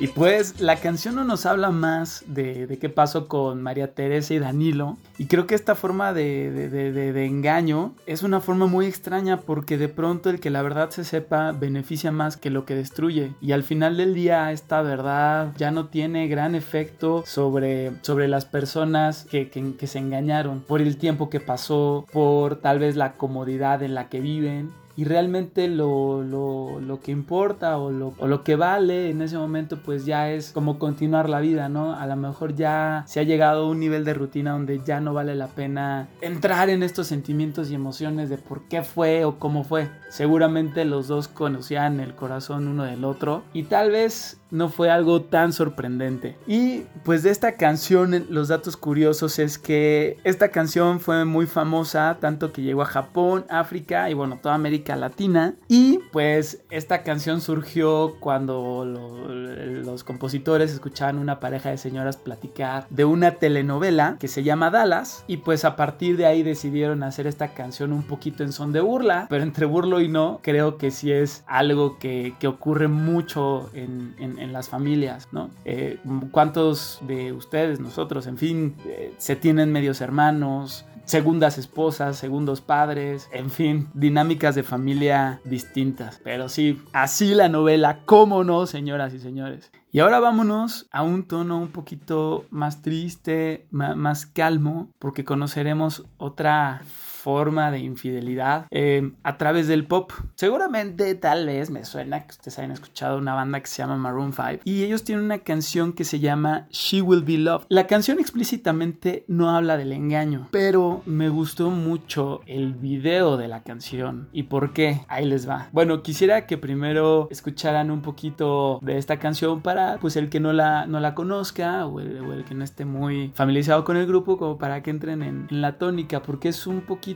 Y 0.00 0.06
pues 0.06 0.60
la 0.60 0.76
canción 0.76 1.16
no 1.16 1.24
nos 1.24 1.44
habla 1.44 1.70
más 1.70 2.22
de, 2.28 2.78
qué 2.80 2.88
pasó 2.88 3.26
con 3.26 3.62
María 3.62 3.94
Teresa 3.94 4.32
y 4.32 4.38
Danilo. 4.38 4.96
Y 5.18 5.26
creo 5.26 5.48
que 5.48 5.56
esta 5.56 5.74
forma 5.74 6.12
de, 6.12 6.50
de, 6.52 7.26
engaño 7.26 7.94
es 8.06 8.22
una 8.22 8.40
forma 8.40 8.66
muy 8.66 8.86
extraña 8.86 9.40
porque 9.40 9.76
de 9.76 9.88
pronto 9.88 10.30
el 10.30 10.38
que 10.38 10.50
la 10.50 10.62
verdad 10.62 10.90
se 10.90 11.02
sepa 11.02 11.50
beneficia 11.50 12.12
más 12.12 12.36
que 12.36 12.50
lo 12.50 12.64
que 12.64 12.76
destruye. 12.76 13.32
Y 13.40 13.50
al 13.50 13.64
final 13.64 13.96
del 13.96 14.14
día 14.14 14.52
esta 14.52 14.82
verdad 14.82 15.52
ya 15.56 15.72
no 15.72 15.86
tiene 15.86 16.28
gran 16.28 16.54
efecto 16.54 17.24
sobre, 17.26 17.90
sobre 18.02 18.28
las 18.28 18.44
personas 18.44 19.24
que, 19.24 19.48
que 19.50 19.86
se 19.88 19.98
engañaron 19.98 20.60
por 20.60 20.80
el 20.80 20.96
tiempo 20.96 21.28
que 21.28 21.40
pasó, 21.40 22.06
por 22.12 22.56
tal 22.56 22.78
vez 22.78 22.94
la 22.94 23.14
comodidad 23.14 23.82
en 23.82 23.94
la 23.94 24.08
que 24.08 24.20
viven 24.20 24.70
y 24.98 25.04
realmente 25.04 25.68
lo, 25.68 26.24
lo, 26.24 26.80
lo 26.80 27.00
que 27.00 27.12
importa 27.12 27.78
o 27.78 27.92
lo, 27.92 28.14
o 28.18 28.26
lo, 28.26 28.42
que 28.42 28.56
vale 28.56 29.10
en 29.10 29.22
ese 29.22 29.38
momento 29.38 29.78
pues 29.80 30.04
ya 30.04 30.28
es 30.32 30.50
como 30.50 30.80
continuar 30.80 31.28
la 31.28 31.38
vida, 31.38 31.68
¿no? 31.68 31.94
A 31.94 32.04
lo 32.08 32.16
mejor 32.16 32.56
ya 32.56 33.04
se 33.06 33.20
ha 33.20 33.22
llegado 33.22 33.62
a 33.62 33.70
un 33.70 33.78
nivel 33.78 34.04
de 34.04 34.14
rutina 34.14 34.50
donde 34.50 34.80
ya 34.84 34.98
no 34.98 35.14
vale 35.14 35.36
la 35.36 35.46
pena 35.46 36.08
entrar 36.20 36.68
en 36.68 36.82
estos 36.82 37.06
sentimientos 37.06 37.70
y 37.70 37.76
emociones 37.76 38.28
de 38.28 38.38
por 38.38 38.66
qué 38.66 38.82
fue 38.82 39.24
o 39.24 39.38
cómo 39.38 39.62
fue. 39.62 39.88
Seguramente 40.08 40.84
los 40.84 41.06
dos 41.06 41.28
conocían 41.28 42.00
el 42.00 42.16
corazón 42.16 42.66
uno 42.66 42.82
del 42.82 43.04
otro 43.04 43.44
y 43.52 43.62
tal 43.62 43.92
vez 43.92 44.37
no 44.50 44.68
fue 44.68 44.90
algo 44.90 45.22
tan 45.22 45.52
sorprendente. 45.52 46.36
Y 46.46 46.82
pues 47.04 47.22
de 47.22 47.30
esta 47.30 47.56
canción, 47.56 48.26
los 48.30 48.48
datos 48.48 48.76
curiosos 48.76 49.38
es 49.38 49.58
que 49.58 50.16
esta 50.24 50.48
canción 50.50 51.00
fue 51.00 51.24
muy 51.24 51.46
famosa, 51.46 52.18
tanto 52.20 52.52
que 52.52 52.62
llegó 52.62 52.82
a 52.82 52.86
Japón, 52.86 53.44
África 53.48 54.10
y 54.10 54.14
bueno, 54.14 54.38
toda 54.42 54.54
América 54.54 54.96
Latina. 54.96 55.54
Y 55.68 56.00
pues 56.12 56.62
esta 56.70 57.02
canción 57.02 57.40
surgió 57.40 58.16
cuando 58.20 58.84
los 58.84 60.04
compositores 60.04 60.72
escuchaban 60.72 61.18
una 61.18 61.40
pareja 61.40 61.70
de 61.70 61.78
señoras 61.78 62.16
platicar 62.16 62.86
de 62.90 63.04
una 63.04 63.32
telenovela 63.32 64.16
que 64.18 64.28
se 64.28 64.42
llama 64.42 64.70
Dallas. 64.70 65.24
Y 65.26 65.38
pues 65.38 65.64
a 65.64 65.76
partir 65.76 66.16
de 66.16 66.26
ahí 66.26 66.42
decidieron 66.42 67.02
hacer 67.02 67.26
esta 67.26 67.54
canción 67.54 67.92
un 67.92 68.02
poquito 68.02 68.42
en 68.42 68.52
son 68.52 68.72
de 68.72 68.80
burla, 68.80 69.26
pero 69.28 69.42
entre 69.42 69.66
burlo 69.66 70.00
y 70.00 70.08
no, 70.08 70.40
creo 70.42 70.78
que 70.78 70.90
sí 70.90 71.12
es 71.12 71.44
algo 71.46 71.98
que, 71.98 72.34
ocurre 72.48 72.88
mucho 72.88 73.68
en, 73.74 74.14
las 74.52 74.68
familias, 74.68 75.28
¿no? 75.32 75.50
Eh, 75.64 75.98
¿Cuántos 76.30 77.00
de 77.02 77.32
ustedes, 77.32 77.80
nosotros, 77.80 78.26
en 78.26 78.38
fin, 78.38 78.76
eh, 78.86 79.12
se 79.18 79.36
tienen 79.36 79.72
medios 79.72 80.00
hermanos, 80.00 80.84
segundas 81.08 81.56
esposas, 81.56 82.18
segundos 82.18 82.60
padres, 82.60 83.28
en 83.32 83.50
fin, 83.50 83.88
dinámicas 83.94 84.54
de 84.54 84.62
familia 84.62 85.40
distintas. 85.44 86.20
Pero 86.22 86.50
sí, 86.50 86.82
así 86.92 87.34
la 87.34 87.48
novela, 87.48 88.00
cómo 88.04 88.44
no, 88.44 88.66
señoras 88.66 89.14
y 89.14 89.18
señores. 89.18 89.72
Y 89.90 90.00
ahora 90.00 90.20
vámonos 90.20 90.86
a 90.92 91.02
un 91.02 91.26
tono 91.26 91.58
un 91.58 91.68
poquito 91.68 92.44
más 92.50 92.82
triste, 92.82 93.66
más 93.70 94.26
calmo, 94.26 94.90
porque 94.98 95.24
conoceremos 95.24 96.04
otra 96.18 96.82
forma 97.18 97.70
de 97.70 97.80
infidelidad 97.80 98.66
eh, 98.70 99.12
a 99.24 99.36
través 99.36 99.66
del 99.66 99.86
pop. 99.86 100.12
Seguramente, 100.36 101.14
tal 101.16 101.46
vez, 101.46 101.68
me 101.68 101.84
suena 101.84 102.24
que 102.24 102.30
ustedes 102.30 102.58
hayan 102.58 102.70
escuchado 102.70 103.18
una 103.18 103.34
banda 103.34 103.60
que 103.60 103.66
se 103.66 103.82
llama 103.82 103.96
Maroon 103.96 104.32
5 104.32 104.60
y 104.64 104.84
ellos 104.84 105.02
tienen 105.02 105.24
una 105.24 105.38
canción 105.38 105.92
que 105.92 106.04
se 106.04 106.20
llama 106.20 106.68
She 106.70 107.02
Will 107.02 107.24
Be 107.24 107.38
Loved. 107.38 107.66
La 107.68 107.86
canción 107.86 108.20
explícitamente 108.20 109.24
no 109.26 109.50
habla 109.50 109.76
del 109.76 109.92
engaño, 109.92 110.48
pero 110.52 111.02
me 111.06 111.28
gustó 111.28 111.70
mucho 111.70 112.40
el 112.46 112.74
video 112.74 113.36
de 113.36 113.48
la 113.48 113.62
canción. 113.62 114.28
¿Y 114.32 114.44
por 114.44 114.72
qué? 114.72 115.00
Ahí 115.08 115.26
les 115.26 115.48
va. 115.48 115.68
Bueno, 115.72 116.02
quisiera 116.02 116.46
que 116.46 116.56
primero 116.56 117.26
escucharan 117.30 117.90
un 117.90 118.02
poquito 118.02 118.78
de 118.82 118.96
esta 118.96 119.18
canción 119.18 119.60
para, 119.60 119.98
pues, 119.98 120.16
el 120.16 120.28
que 120.28 120.38
no 120.38 120.52
la, 120.52 120.86
no 120.86 121.00
la 121.00 121.14
conozca 121.14 121.86
o 121.86 121.98
el, 121.98 122.44
que 122.44 122.54
no 122.54 122.62
esté 122.62 122.84
muy 122.84 123.32
familiarizado 123.34 123.84
con 123.84 123.96
el 123.96 124.06
grupo, 124.06 124.38
como 124.38 124.56
para 124.56 124.82
que 124.82 124.90
entren 124.90 125.22
en 125.22 125.46
la 125.50 125.78
tónica, 125.78 126.22
porque 126.22 126.48
es 126.50 126.66
un 126.66 126.82
poquito 126.82 127.07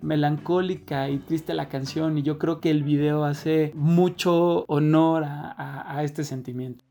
melancólica 0.00 1.08
y 1.08 1.18
triste 1.18 1.54
la 1.54 1.68
canción 1.68 2.18
y 2.18 2.22
yo 2.22 2.38
creo 2.38 2.60
que 2.60 2.70
el 2.70 2.82
video 2.82 3.24
hace 3.24 3.72
mucho 3.74 4.64
honor 4.68 5.24
a, 5.26 6.02
este 6.02 6.24
sentimiento. 6.24 6.84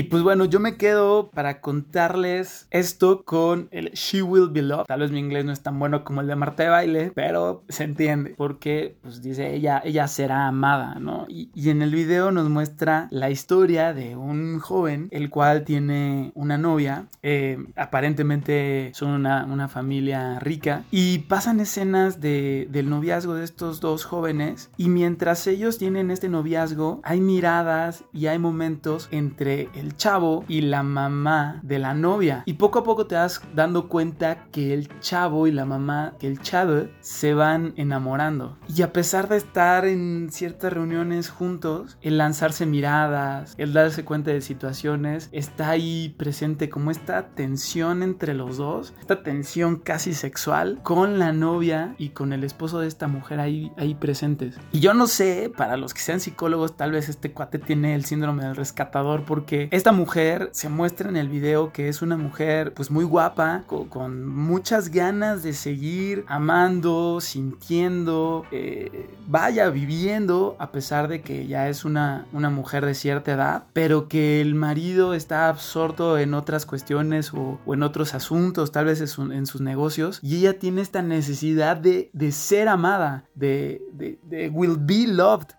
Y 0.00 0.04
pues 0.04 0.22
bueno, 0.22 0.46
yo 0.46 0.60
me 0.60 0.78
quedo 0.78 1.28
para 1.28 1.60
contarles 1.60 2.66
esto 2.70 3.22
con 3.22 3.68
el 3.70 3.90
She 3.90 4.22
Will 4.22 4.48
Be 4.48 4.62
Loved. 4.62 4.86
Tal 4.86 5.00
vez 5.00 5.10
mi 5.10 5.18
inglés 5.18 5.44
no 5.44 5.52
es 5.52 5.60
tan 5.62 5.78
bueno 5.78 6.04
como 6.04 6.22
el 6.22 6.26
de 6.26 6.36
Marta 6.36 6.62
de 6.62 6.70
Baile, 6.70 7.12
pero 7.14 7.64
se 7.68 7.84
entiende 7.84 8.32
porque 8.34 8.96
pues 9.02 9.20
dice 9.20 9.54
ella, 9.54 9.82
ella 9.84 10.08
será 10.08 10.46
amada, 10.46 10.94
¿no? 10.98 11.26
Y, 11.28 11.50
en 11.68 11.82
el 11.82 11.94
video 11.94 12.32
nos 12.32 12.48
muestra 12.48 13.08
la 13.10 13.28
historia 13.28 13.92
de 13.92 14.16
un 14.16 14.58
joven 14.58 15.08
el 15.10 15.28
cual 15.28 15.64
tiene 15.64 16.32
una 16.34 16.56
novia, 16.56 17.04
eh, 17.22 17.58
aparentemente 17.76 18.92
son 18.94 19.10
una, 19.10 19.44
una, 19.44 19.68
familia 19.68 20.40
rica 20.40 20.84
y 20.90 21.18
pasan 21.18 21.60
escenas 21.60 22.22
de, 22.22 22.66
del 22.70 22.88
noviazgo 22.88 23.34
de 23.34 23.44
estos 23.44 23.80
dos 23.80 24.06
jóvenes 24.06 24.70
y 24.78 24.88
mientras 24.88 25.46
ellos 25.46 25.76
tienen 25.76 26.10
este 26.10 26.30
noviazgo 26.30 27.00
hay 27.04 27.20
miradas 27.20 28.04
y 28.14 28.26
hay 28.26 28.38
momentos 28.38 29.08
entre 29.12 29.68
el 29.74 29.89
chavo 29.96 30.44
y 30.48 30.62
la 30.62 30.82
mamá 30.82 31.60
de 31.62 31.78
la 31.78 31.94
novia. 31.94 32.42
Y 32.46 32.54
poco 32.54 32.80
a 32.80 32.84
poco 32.84 33.06
te 33.06 33.14
vas 33.14 33.40
dando 33.54 33.88
cuenta 33.88 34.46
que 34.52 34.74
el 34.74 34.88
chavo 35.00 35.46
y 35.46 35.52
la 35.52 35.64
mamá, 35.64 36.14
que 36.18 36.26
el 36.26 36.40
chavo, 36.40 36.88
se 37.00 37.34
van 37.34 37.72
enamorando. 37.76 38.58
Y 38.68 38.82
a 38.82 38.92
pesar 38.92 39.28
de 39.28 39.36
estar 39.36 39.86
en 39.86 40.28
ciertas 40.30 40.72
reuniones 40.72 41.30
juntos, 41.30 41.96
el 42.02 42.18
lanzarse 42.18 42.66
miradas, 42.66 43.54
el 43.58 43.72
darse 43.72 44.04
cuenta 44.04 44.30
de 44.30 44.40
situaciones, 44.40 45.28
está 45.32 45.70
ahí 45.70 46.14
presente 46.18 46.68
como 46.68 46.90
esta 46.90 47.28
tensión 47.28 48.02
entre 48.02 48.34
los 48.34 48.56
dos, 48.56 48.94
esta 49.00 49.22
tensión 49.22 49.76
casi 49.76 50.14
sexual 50.14 50.80
con 50.82 51.18
la 51.18 51.32
novia 51.32 51.94
y 51.98 52.10
con 52.10 52.32
el 52.32 52.44
esposo 52.44 52.80
de 52.80 52.88
esta 52.88 53.08
mujer 53.08 53.40
ahí, 53.40 53.72
ahí 53.76 53.94
presentes. 53.94 54.56
Y 54.72 54.80
yo 54.80 54.94
no 54.94 55.06
sé, 55.06 55.52
para 55.56 55.76
los 55.76 55.94
que 55.94 56.00
sean 56.00 56.20
psicólogos, 56.20 56.76
tal 56.76 56.92
vez 56.92 57.08
este 57.08 57.32
cuate 57.32 57.58
tiene 57.58 57.94
el 57.94 58.04
síndrome 58.04 58.44
del 58.44 58.56
rescatador 58.56 59.24
porque 59.24 59.68
esta 59.80 59.92
mujer 59.92 60.50
se 60.52 60.68
muestra 60.68 61.08
en 61.08 61.16
el 61.16 61.30
video 61.30 61.72
que 61.72 61.88
es 61.88 62.02
una 62.02 62.18
mujer 62.18 62.74
pues 62.74 62.90
muy 62.90 63.02
guapa, 63.02 63.64
con, 63.66 64.28
muchas 64.28 64.90
ganas 64.90 65.42
de 65.42 65.54
seguir 65.54 66.26
amando, 66.28 67.18
sintiendo, 67.22 68.44
eh, 68.52 69.08
vaya 69.26 69.70
viviendo, 69.70 70.54
a 70.58 70.70
pesar 70.70 71.08
de 71.08 71.22
que 71.22 71.46
ya 71.46 71.70
es 71.70 71.86
una, 71.86 72.26
una 72.34 72.50
mujer 72.50 72.84
de 72.84 72.94
cierta 72.94 73.32
edad, 73.32 73.64
pero 73.72 74.06
que 74.06 74.42
el 74.42 74.54
marido 74.54 75.14
está 75.14 75.48
absorto 75.48 76.18
en 76.18 76.34
otras 76.34 76.66
cuestiones 76.66 77.32
o, 77.32 77.58
en 77.66 77.82
otros 77.82 78.12
asuntos, 78.12 78.72
tal 78.72 78.84
vez 78.84 79.00
en, 79.00 79.46
sus 79.46 79.62
negocios, 79.62 80.20
y 80.22 80.36
ella 80.36 80.58
tiene 80.58 80.82
esta 80.82 81.00
necesidad 81.00 81.78
de, 81.78 82.10
ser 82.32 82.68
amada, 82.68 83.24
de, 83.34 83.80
de 83.94 84.50
will 84.50 84.76
be 84.78 85.06
loved. 85.06 85.54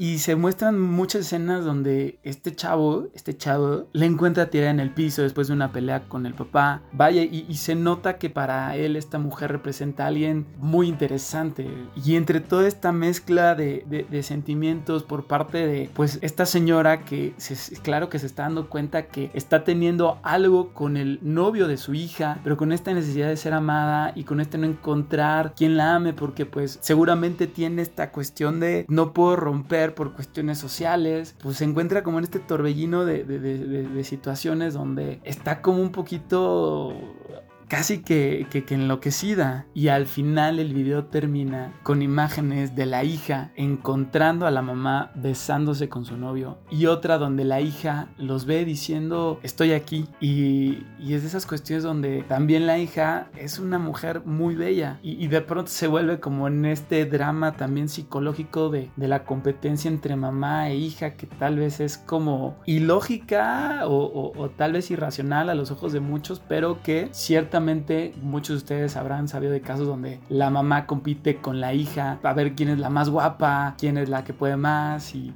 Y 0.00 0.20
se 0.20 0.34
muestran 0.34 0.80
muchas 0.80 1.26
escenas 1.26 1.62
donde 1.62 2.18
este 2.22 2.56
chavo, 2.56 3.08
este 3.14 3.36
chavo, 3.36 3.84
le 3.92 4.06
encuentra 4.06 4.48
tirada 4.48 4.70
en 4.70 4.80
el 4.80 4.94
piso 4.94 5.20
después 5.20 5.48
de 5.48 5.52
una 5.52 5.72
pelea 5.72 6.08
con 6.08 6.24
el 6.24 6.32
papá. 6.32 6.80
Vaya, 6.92 7.22
y, 7.22 7.54
se 7.56 7.74
nota 7.74 8.16
que 8.16 8.30
para 8.30 8.74
él 8.76 8.96
esta 8.96 9.18
mujer 9.18 9.52
representa 9.52 10.04
a 10.04 10.06
alguien 10.06 10.46
muy 10.56 10.88
interesante. 10.88 11.68
Y 12.02 12.16
entre 12.16 12.40
toda 12.40 12.66
esta 12.66 12.92
mezcla 12.92 13.54
de, 13.54 13.84
de, 14.10 14.22
sentimientos 14.22 15.02
por 15.02 15.26
parte 15.26 15.66
de, 15.66 15.90
pues, 15.92 16.18
esta 16.22 16.46
señora 16.46 17.04
que, 17.04 17.34
se, 17.36 17.76
claro 17.82 18.08
que 18.08 18.18
se 18.18 18.24
está 18.24 18.44
dando 18.44 18.70
cuenta 18.70 19.08
que 19.08 19.30
está 19.34 19.64
teniendo 19.64 20.18
algo 20.22 20.72
con 20.72 20.96
el 20.96 21.18
novio 21.20 21.68
de 21.68 21.76
su 21.76 21.92
hija, 21.92 22.40
pero 22.42 22.56
con 22.56 22.72
esta 22.72 22.94
necesidad 22.94 23.28
de 23.28 23.36
ser 23.36 23.52
amada 23.52 24.12
y 24.14 24.24
con 24.24 24.40
este 24.40 24.56
no 24.56 24.66
encontrar 24.66 25.52
quien 25.54 25.76
la 25.76 25.96
ame, 25.96 26.14
porque 26.14 26.46
pues 26.46 26.78
seguramente 26.80 27.46
tiene 27.46 27.82
esta 27.82 28.10
cuestión 28.12 28.60
de 28.60 28.86
no 28.88 29.12
puedo 29.12 29.36
romper 29.36 29.89
por 29.90 30.14
cuestiones 30.14 30.58
sociales, 30.58 31.34
pues 31.42 31.58
se 31.58 31.64
encuentra 31.64 32.02
como 32.02 32.18
en 32.18 32.24
este 32.24 32.38
torbellino 32.38 33.04
de, 33.04 33.24
de 33.24 34.04
situaciones 34.04 34.74
donde 34.74 35.20
está 35.24 35.62
como 35.62 35.82
un 35.82 35.92
poquito 35.92 36.94
casi 37.70 38.02
que, 38.02 38.48
que, 38.50 38.74
enloquecida. 38.74 39.66
Y 39.72 39.88
al 39.88 40.06
final 40.06 40.58
el 40.58 40.74
video 40.74 41.04
termina 41.04 41.72
con 41.84 42.02
imágenes 42.02 42.74
de 42.74 42.84
la 42.84 43.04
hija 43.04 43.52
encontrando 43.54 44.46
a 44.46 44.50
la 44.50 44.60
mamá 44.60 45.12
besándose 45.14 45.88
con 45.88 46.04
su 46.04 46.16
novio 46.16 46.58
y 46.68 46.86
otra 46.86 47.16
donde 47.16 47.44
la 47.44 47.60
hija 47.60 48.08
los 48.18 48.44
ve 48.44 48.64
diciendo 48.64 49.38
estoy 49.42 49.72
aquí. 49.72 50.08
Y, 50.20 50.84
es 51.00 51.22
de 51.22 51.28
esas 51.28 51.46
cuestiones 51.46 51.84
donde 51.84 52.24
también 52.24 52.66
la 52.66 52.78
hija 52.78 53.30
es 53.36 53.58
una 53.58 53.78
mujer 53.78 54.22
muy 54.24 54.54
bella 54.54 54.98
y, 55.02 55.28
de 55.28 55.40
pronto 55.40 55.70
se 55.70 55.86
vuelve 55.86 56.18
como 56.18 56.48
en 56.48 56.64
este 56.64 57.06
drama 57.06 57.56
también 57.56 57.88
psicológico 57.88 58.68
de, 58.68 58.90
de, 58.96 59.08
la 59.08 59.24
competencia 59.24 59.88
entre 59.88 60.16
mamá 60.16 60.70
e 60.70 60.76
hija 60.76 61.14
que 61.14 61.26
tal 61.26 61.56
vez 61.56 61.78
es 61.78 61.98
como 61.98 62.56
ilógica 62.66 63.82
o, 63.86 64.32
o 64.36 64.50
tal 64.50 64.72
vez 64.72 64.90
irracional 64.90 65.50
a 65.50 65.54
los 65.54 65.70
ojos 65.70 65.92
de 65.92 66.00
muchos, 66.00 66.40
pero 66.40 66.82
que 66.82 67.08
muchos 68.22 68.48
de 68.48 68.56
ustedes 68.56 68.96
habrán 68.96 69.28
sabido 69.28 69.52
de 69.52 69.60
casos 69.60 69.86
donde 69.86 70.20
la 70.28 70.50
mamá 70.50 70.86
compite 70.86 71.36
con 71.36 71.60
la 71.60 71.74
hija 71.74 72.18
a 72.22 72.32
ver 72.32 72.54
quién 72.54 72.68
es 72.68 72.78
la 72.78 72.90
más 72.90 73.10
guapa, 73.10 73.74
quién 73.78 73.96
es 73.98 74.08
la 74.08 74.24
que 74.24 74.32
puede 74.32 74.56
más 74.56 75.14
y, 75.14 75.34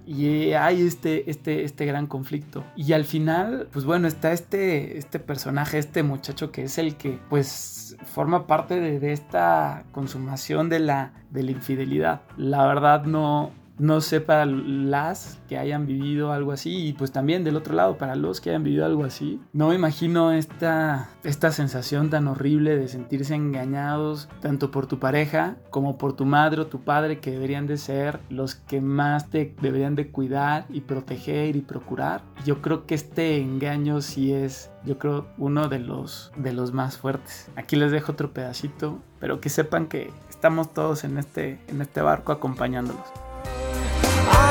hay 0.54 0.82
este, 0.82 1.30
este, 1.30 1.64
este 1.64 1.86
gran 1.86 2.06
conflicto. 2.06 2.64
Y 2.76 2.92
al 2.92 3.04
final, 3.04 3.68
pues 3.72 3.84
bueno, 3.84 4.08
está 4.08 4.32
este, 4.32 4.98
este 4.98 5.18
personaje, 5.18 5.78
este 5.78 6.02
muchacho 6.02 6.50
que 6.50 6.64
es 6.64 6.78
el 6.78 6.96
que 6.96 7.18
pues 7.28 7.96
forma 8.04 8.46
parte 8.46 8.80
de, 8.80 9.00
de 9.00 9.12
esta 9.12 9.84
consumación 9.92 10.68
de 10.68 10.80
la, 10.80 11.12
de 11.30 11.42
la 11.42 11.50
infidelidad. 11.50 12.22
La 12.36 12.66
verdad 12.66 13.04
no, 13.04 13.52
no 13.78 14.00
sé 14.00 14.20
para 14.20 14.46
las 14.46 15.40
que 15.48 15.58
hayan 15.58 15.86
vivido 15.86 16.32
algo 16.32 16.52
así 16.52 16.88
y 16.88 16.92
pues 16.92 17.12
también 17.12 17.44
del 17.44 17.56
otro 17.56 17.74
lado 17.74 17.98
para 17.98 18.14
los 18.14 18.40
que 18.40 18.50
hayan 18.50 18.62
vivido 18.62 18.84
algo 18.84 19.04
así. 19.04 19.40
No 19.52 19.68
me 19.68 19.74
imagino 19.74 20.32
esta, 20.32 21.08
esta 21.24 21.50
sensación 21.50 22.10
tan 22.10 22.28
horrible 22.28 22.76
de 22.76 22.88
sentirse 22.88 23.34
engañados 23.34 24.28
tanto 24.40 24.70
por 24.70 24.86
tu 24.86 24.98
pareja 24.98 25.56
como 25.70 25.98
por 25.98 26.14
tu 26.14 26.24
madre 26.24 26.62
o 26.62 26.66
tu 26.66 26.80
padre 26.80 27.18
que 27.18 27.32
deberían 27.32 27.66
de 27.66 27.76
ser 27.76 28.20
los 28.30 28.54
que 28.54 28.80
más 28.80 29.30
te 29.30 29.54
deberían 29.60 29.94
de 29.94 30.10
cuidar 30.10 30.66
y 30.68 30.82
proteger 30.82 31.56
y 31.56 31.60
procurar. 31.60 32.22
Yo 32.44 32.62
creo 32.62 32.86
que 32.86 32.94
este 32.94 33.38
engaño 33.38 34.00
sí 34.00 34.32
es 34.32 34.70
yo 34.84 34.98
creo 34.98 35.26
uno 35.38 35.68
de 35.68 35.78
los 35.78 36.32
de 36.36 36.52
los 36.52 36.72
más 36.72 36.98
fuertes. 36.98 37.50
Aquí 37.56 37.76
les 37.76 37.90
dejo 37.90 38.12
otro 38.12 38.32
pedacito, 38.32 39.00
pero 39.18 39.40
que 39.40 39.48
sepan 39.48 39.86
que 39.86 40.10
estamos 40.28 40.72
todos 40.72 41.04
en 41.04 41.18
este 41.18 41.58
en 41.68 41.80
este 41.80 42.02
barco 42.02 42.32
acompañándolos. 42.32 43.23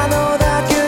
I 0.03 0.10
know 0.10 0.38
that 0.38 0.69
you 0.69 0.82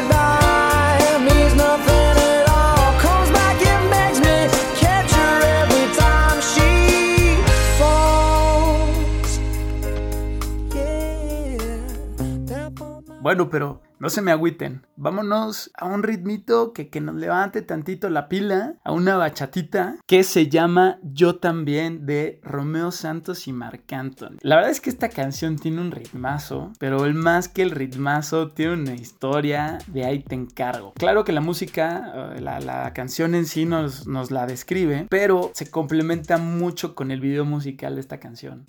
Bueno, 13.36 13.50
pero 13.50 13.82
no 14.00 14.10
se 14.10 14.22
me 14.22 14.32
agüiten. 14.32 14.86
Vámonos 14.96 15.70
a 15.78 15.88
un 15.88 16.04
ritmito 16.04 16.72
que, 16.72 16.88
que, 16.88 17.02
nos 17.02 17.16
levante 17.16 17.62
tantito 17.62 18.10
la 18.10 18.30
pila, 18.30 18.76
a 18.86 18.94
una 18.94 19.18
bachatita 19.18 19.98
que 20.08 20.24
se 20.24 20.48
llama 20.48 21.00
Yo 21.04 21.36
también 21.36 22.06
de 22.06 22.40
Romeo 22.42 22.94
Santos 22.94 23.50
y 23.50 23.52
Marc 23.52 23.92
Anthony. 23.92 24.38
La 24.40 24.56
verdad 24.56 24.72
es 24.72 24.80
que 24.80 24.90
esta 24.90 25.10
canción 25.10 25.58
tiene 25.58 25.82
un 25.82 25.92
ritmazo, 25.92 26.72
pero 26.80 27.04
el 27.04 27.14
más 27.14 27.50
que 27.50 27.62
el 27.62 27.72
ritmazo 27.72 28.52
tiene 28.52 28.76
una 28.76 28.96
historia 28.96 29.80
de 29.88 30.06
ahí 30.06 30.24
te 30.24 30.36
encargo. 30.36 30.94
Claro 30.94 31.26
que 31.26 31.34
la 31.34 31.42
música, 31.42 32.32
eh, 32.38 32.40
la, 32.40 32.62
la 32.62 32.94
canción 32.94 33.36
en 33.36 33.46
sí 33.46 33.66
nos, 33.66 34.08
nos 34.08 34.32
la 34.32 34.46
describe, 34.46 35.08
pero 35.10 35.52
se 35.54 35.70
complementa 35.70 36.38
mucho 36.38 36.96
con 36.96 37.12
el 37.12 37.20
video 37.20 37.44
musical 37.44 37.96
de 37.96 38.00
esta 38.00 38.18
canción. 38.18 38.66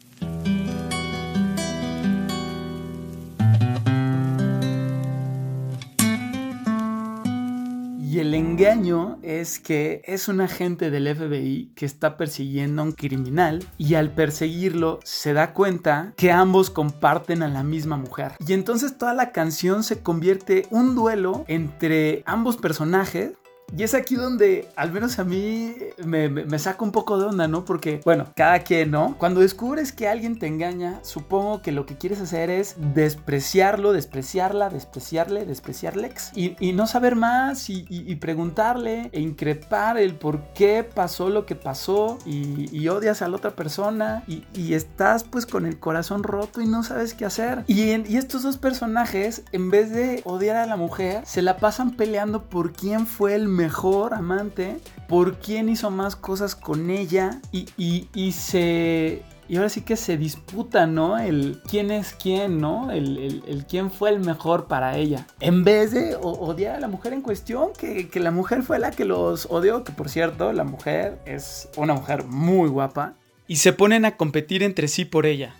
Y 8.17 8.21
el 8.21 8.33
engaño 8.33 9.19
es 9.21 9.59
que 9.59 10.01
es 10.07 10.29
un 10.29 10.41
agente 10.41 10.91
del 10.91 11.15
FBI 11.15 11.73
que 11.75 11.85
está 11.85 12.17
persiguiendo 12.17 12.81
a 12.81 12.87
un 12.87 12.93
criminal 12.93 13.63
y 13.77 13.93
al 13.93 14.11
perseguirlo 14.11 15.01
se 15.05 15.35
da 15.35 15.53
cuenta 15.53 16.15
que 16.17 16.33
ambos 16.33 16.71
comparten 16.71 17.43
a 17.43 17.49
la 17.49 17.63
misma 17.63 17.99
mujer. 17.99 18.33
Y 18.39 18.55
entonces 18.55 18.97
toda 18.97 19.13
la 19.13 19.33
canción 19.33 19.85
se 19.85 20.03
convierte 20.03 20.67
un 20.71 20.95
duelo 20.95 21.45
entre 21.47 22.23
ambos 22.25 22.57
personajes 22.57 23.33
y 23.75 23.83
es 23.83 23.95
aquí 23.95 24.15
donde, 24.15 24.69
al 24.77 24.93
menos 24.93 25.19
a 25.19 25.25
mí, 25.25 25.75
me, 26.05 26.59
saca 26.59 26.85
un 26.85 26.93
poco 26.93 27.19
de 27.19 27.27
onda, 27.27 27.49
¿no? 27.49 27.65
Porque, 27.65 28.01
bueno, 28.05 28.27
cada 28.35 28.61
quien, 28.61 28.91
¿no? 28.91 29.17
Cuando 29.19 29.41
descubres 29.41 29.93
que 29.93 30.09
alguien 30.09 30.39
te 30.39 30.47
engaña, 30.47 31.01
supongo 31.03 31.63
que 31.63 31.73
lo 31.73 31.85
que 31.85 31.97
quieres 31.97 32.21
hacer 32.21 32.51
es 32.51 32.77
despreciarlo, 32.95 33.93
despreciarla, 33.93 34.71
despreciarle, 34.71 35.45
despreciarlex 35.45 36.33
y, 36.35 36.57
y 36.61 36.73
no 36.73 36.87
saber 36.87 37.17
más 37.17 37.69
y, 37.69 38.17
preguntarle 38.17 39.11
e 39.13 39.21
increpar 39.21 39.99
el 39.99 40.15
por 40.15 40.41
qué 40.55 40.83
pasó 40.83 41.29
lo 41.29 41.45
que 41.45 41.55
pasó 41.55 42.19
y, 42.25 42.87
odias 42.89 43.21
a 43.21 43.29
la 43.29 43.37
otra 43.37 43.51
persona 43.51 44.23
y, 44.27 44.75
estás 44.75 45.25
pues 45.25 45.47
con 45.47 45.67
el 45.67 45.79
corazón 45.79 46.23
roto 46.23 46.61
y 46.61 46.67
no 46.67 46.83
sabes 46.83 47.15
qué 47.15 47.25
hacer. 47.25 47.65
Y 47.67 48.17
estos 48.17 48.43
dos 48.43 48.59
personajes, 48.59 49.43
en 49.53 49.71
vez 49.71 49.91
de 49.91 50.23
odiar 50.25 50.57
a 50.57 50.67
la 50.67 50.77
mujer, 50.77 51.23
se 51.25 51.43
la 51.43 51.57
pasan 51.57 51.93
peleando 51.93 52.45
por 52.45 52.73
quién 52.73 53.07
fue 53.07 53.35
el 53.35 53.49
mejor 53.57 54.15
amante, 54.15 54.79
por 55.09 55.39
quién 55.39 55.69
hizo 55.69 55.91
más 55.91 56.15
cosas 56.15 56.55
con 56.55 56.91
ella 56.91 57.41
y, 57.51 57.67
y, 57.77 58.33
se... 58.33 59.23
Y 59.49 59.57
ahora 59.57 59.69
sí 59.69 59.83
que 59.83 59.97
se 59.97 60.17
disputa, 60.17 60.87
¿no? 60.89 61.19
El 61.19 61.61
quién 61.69 61.93
es 61.93 62.15
quién, 62.21 62.61
¿no? 62.61 62.91
El, 62.91 63.43
el, 63.47 63.65
quién 63.65 63.93
fue 63.93 64.11
el 64.11 64.19
mejor 64.19 64.67
para 64.67 64.97
ella. 64.97 65.27
En 65.39 65.63
vez 65.63 65.93
de 65.93 66.17
odiar 66.21 66.77
a 66.77 66.81
la 66.81 66.89
mujer 66.89 67.13
en 67.13 67.23
cuestión, 67.23 67.71
que, 67.79 68.09
que 68.09 68.19
la 68.19 68.33
mujer 68.33 68.65
fue 68.65 68.81
la 68.81 68.91
que 68.91 69.05
los 69.05 69.47
odió, 69.49 69.85
que 69.85 69.93
por 69.93 70.09
cierto, 70.09 70.53
la 70.53 70.65
mujer 70.65 71.21
es 71.27 71.69
una 71.77 71.95
mujer 71.95 72.25
muy 72.25 72.69
guapa. 72.69 73.15
Y 73.47 73.57
se 73.57 73.73
ponen 73.73 74.05
a 74.05 74.17
competir 74.17 74.65
entre 74.65 74.89
sí 74.89 75.05
por 75.05 75.27
ella. 75.27 75.55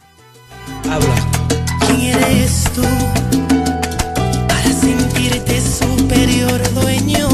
Habla. 0.91 1.15
¿Quién 1.87 2.19
eres 2.19 2.65
tú? 2.75 2.83
Sentirte 5.47 5.61
superior, 5.61 6.75
dueño 6.75 7.29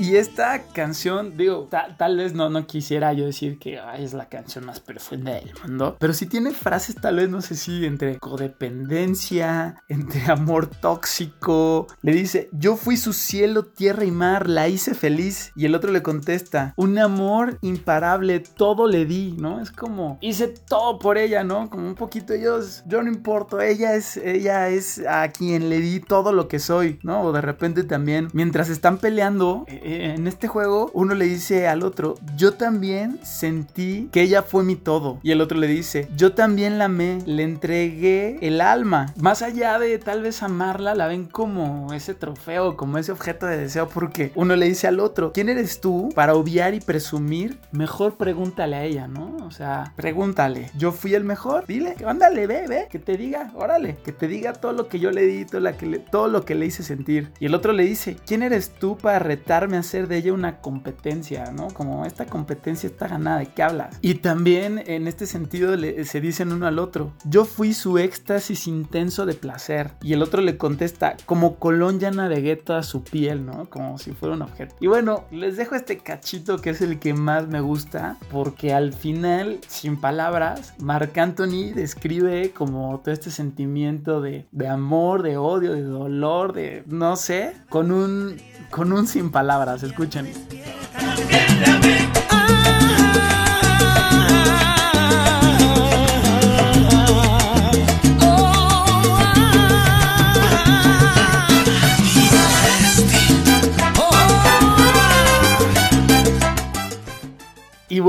y 0.00 0.16
esta 0.16 0.62
canción, 0.72 1.36
digo, 1.36 1.68
tal 1.98 2.16
vez 2.16 2.32
no, 2.32 2.48
no 2.48 2.66
quisiera 2.66 3.12
yo 3.12 3.26
decir 3.26 3.58
que 3.58 3.78
es 3.98 4.14
la 4.14 4.30
canción 4.30 4.64
más 4.64 4.80
perfecta 4.80 5.32
del 5.32 5.52
mundo, 5.62 5.98
pero 6.00 6.14
sí 6.14 6.24
tiene 6.24 6.52
frases 6.52 6.96
tal 6.96 7.16
vez, 7.16 7.28
no 7.28 7.42
sé 7.42 7.54
si 7.54 7.84
entre 7.84 8.18
codependencia, 8.18 9.82
entre 9.88 10.22
amor 10.32 10.68
tóxico. 10.68 11.86
Le 12.00 12.12
dice, 12.12 12.48
yo 12.52 12.76
fui 12.76 12.96
su 12.96 13.12
cielo, 13.12 13.66
tierra 13.66 14.06
y 14.06 14.10
mar, 14.10 14.48
la 14.48 14.68
hice 14.68 14.94
feliz. 14.94 15.52
Y 15.54 15.66
el 15.66 15.74
otro 15.74 15.92
le 15.92 16.02
contesta, 16.02 16.72
un 16.76 16.98
amor 16.98 17.58
imparable, 17.60 18.40
todo 18.40 18.86
le 18.86 19.04
di, 19.04 19.32
¿no? 19.38 19.60
Es 19.60 19.70
como, 19.70 20.16
hice 20.22 20.48
todo 20.48 20.98
por 20.98 21.18
ella, 21.18 21.44
¿no? 21.44 21.68
Como 21.68 21.86
un 21.86 21.94
poquito 21.94 22.32
ellos, 22.32 22.84
yo 22.86 23.02
no 23.02 23.10
importo, 23.10 23.60
ella 23.60 23.94
es, 23.94 24.16
ella 24.16 24.70
es 24.70 25.04
a 25.06 25.28
quien 25.28 25.68
le 25.68 25.80
di 25.80 26.00
todo 26.00 26.32
lo 26.32 26.48
que 26.48 26.58
soy, 26.58 26.98
¿no? 27.02 27.20
O 27.20 27.32
de 27.32 27.42
repente 27.42 27.84
también, 27.84 28.28
mientras 28.32 28.70
están 28.70 28.96
peleando, 28.96 29.64
eh, 29.68 29.89
en 29.96 30.26
este 30.26 30.48
juego 30.48 30.90
uno 30.94 31.14
le 31.14 31.24
dice 31.24 31.68
al 31.68 31.82
otro, 31.82 32.16
yo 32.36 32.54
también 32.54 33.18
sentí 33.22 34.08
que 34.12 34.22
ella 34.22 34.42
fue 34.42 34.64
mi 34.64 34.76
todo. 34.76 35.18
Y 35.22 35.32
el 35.32 35.40
otro 35.40 35.58
le 35.58 35.66
dice, 35.66 36.08
yo 36.16 36.32
también 36.32 36.78
la 36.78 36.86
amé, 36.86 37.18
le 37.26 37.42
entregué 37.42 38.38
el 38.40 38.60
alma. 38.60 39.12
Más 39.16 39.42
allá 39.42 39.78
de 39.78 39.98
tal 39.98 40.22
vez 40.22 40.42
amarla, 40.42 40.94
la 40.94 41.06
ven 41.06 41.26
como 41.26 41.92
ese 41.92 42.14
trofeo, 42.14 42.76
como 42.76 42.98
ese 42.98 43.12
objeto 43.12 43.46
de 43.46 43.56
deseo, 43.56 43.88
porque 43.88 44.32
uno 44.34 44.56
le 44.56 44.66
dice 44.66 44.86
al 44.86 45.00
otro, 45.00 45.32
¿quién 45.32 45.48
eres 45.48 45.80
tú 45.80 46.10
para 46.14 46.34
obviar 46.34 46.74
y 46.74 46.80
presumir? 46.80 47.58
Mejor 47.72 48.16
pregúntale 48.16 48.76
a 48.76 48.84
ella, 48.84 49.06
¿no? 49.06 49.36
O 49.46 49.50
sea, 49.50 49.92
pregúntale, 49.96 50.70
yo 50.76 50.92
fui 50.92 51.14
el 51.14 51.24
mejor, 51.24 51.66
dile, 51.66 51.96
ándale, 52.06 52.46
ve, 52.46 52.66
ve, 52.68 52.88
que 52.90 52.98
te 52.98 53.16
diga, 53.16 53.50
órale, 53.54 53.96
que 54.04 54.12
te 54.12 54.28
diga 54.28 54.52
todo 54.52 54.72
lo 54.72 54.88
que 54.88 54.98
yo 54.98 55.10
le 55.10 55.26
di, 55.26 55.44
todo, 55.44 55.76
que 55.76 55.86
le, 55.86 55.98
todo 55.98 56.28
lo 56.28 56.44
que 56.44 56.54
le 56.54 56.66
hice 56.66 56.82
sentir. 56.82 57.32
Y 57.40 57.46
el 57.46 57.54
otro 57.54 57.72
le 57.72 57.84
dice, 57.84 58.16
¿quién 58.26 58.42
eres 58.42 58.70
tú 58.70 58.96
para 58.96 59.18
retarme 59.18 59.76
hacer 59.80 60.08
de 60.08 60.18
ella 60.18 60.32
una 60.32 60.60
competencia, 60.60 61.52
¿no? 61.52 61.68
Como 61.68 62.04
esta 62.04 62.26
competencia 62.26 62.86
está 62.86 63.08
ganada, 63.08 63.38
¿de 63.38 63.46
qué 63.46 63.62
hablas? 63.62 63.98
Y 64.00 64.16
también 64.16 64.82
en 64.86 65.06
este 65.06 65.26
sentido 65.26 65.76
se 66.04 66.20
dicen 66.20 66.52
uno 66.52 66.66
al 66.66 66.78
otro, 66.78 67.12
yo 67.24 67.44
fui 67.44 67.74
su 67.74 67.98
éxtasis 67.98 68.66
intenso 68.66 69.26
de 69.26 69.34
placer. 69.34 69.92
Y 70.02 70.12
el 70.12 70.22
otro 70.22 70.40
le 70.40 70.56
contesta, 70.56 71.16
como 71.26 71.56
Colón 71.56 71.98
ya 72.00 72.10
navegué 72.10 72.56
toda 72.56 72.82
su 72.82 73.02
piel, 73.02 73.44
¿no? 73.46 73.68
Como 73.70 73.98
si 73.98 74.12
fuera 74.12 74.34
un 74.34 74.42
objeto. 74.42 74.74
Y 74.80 74.86
bueno, 74.86 75.24
les 75.30 75.56
dejo 75.56 75.74
este 75.74 75.98
cachito 75.98 76.58
que 76.58 76.70
es 76.70 76.80
el 76.80 76.98
que 76.98 77.14
más 77.14 77.48
me 77.48 77.60
gusta, 77.60 78.16
porque 78.30 78.72
al 78.72 78.92
final, 78.92 79.58
sin 79.66 80.00
palabras, 80.00 80.74
Marc 80.78 81.16
Anthony 81.18 81.72
describe 81.74 82.50
como 82.50 83.00
todo 83.00 83.12
este 83.12 83.30
sentimiento 83.30 84.20
de, 84.20 84.46
de 84.52 84.68
amor, 84.68 85.22
de 85.22 85.36
odio, 85.36 85.72
de 85.72 85.82
dolor, 85.82 86.52
de 86.52 86.84
no 86.86 87.16
sé, 87.16 87.54
con 87.68 87.92
un, 87.92 88.36
con 88.70 88.92
un 88.92 89.06
sin 89.06 89.30
palabras. 89.30 89.69
Escuchen. 89.78 90.26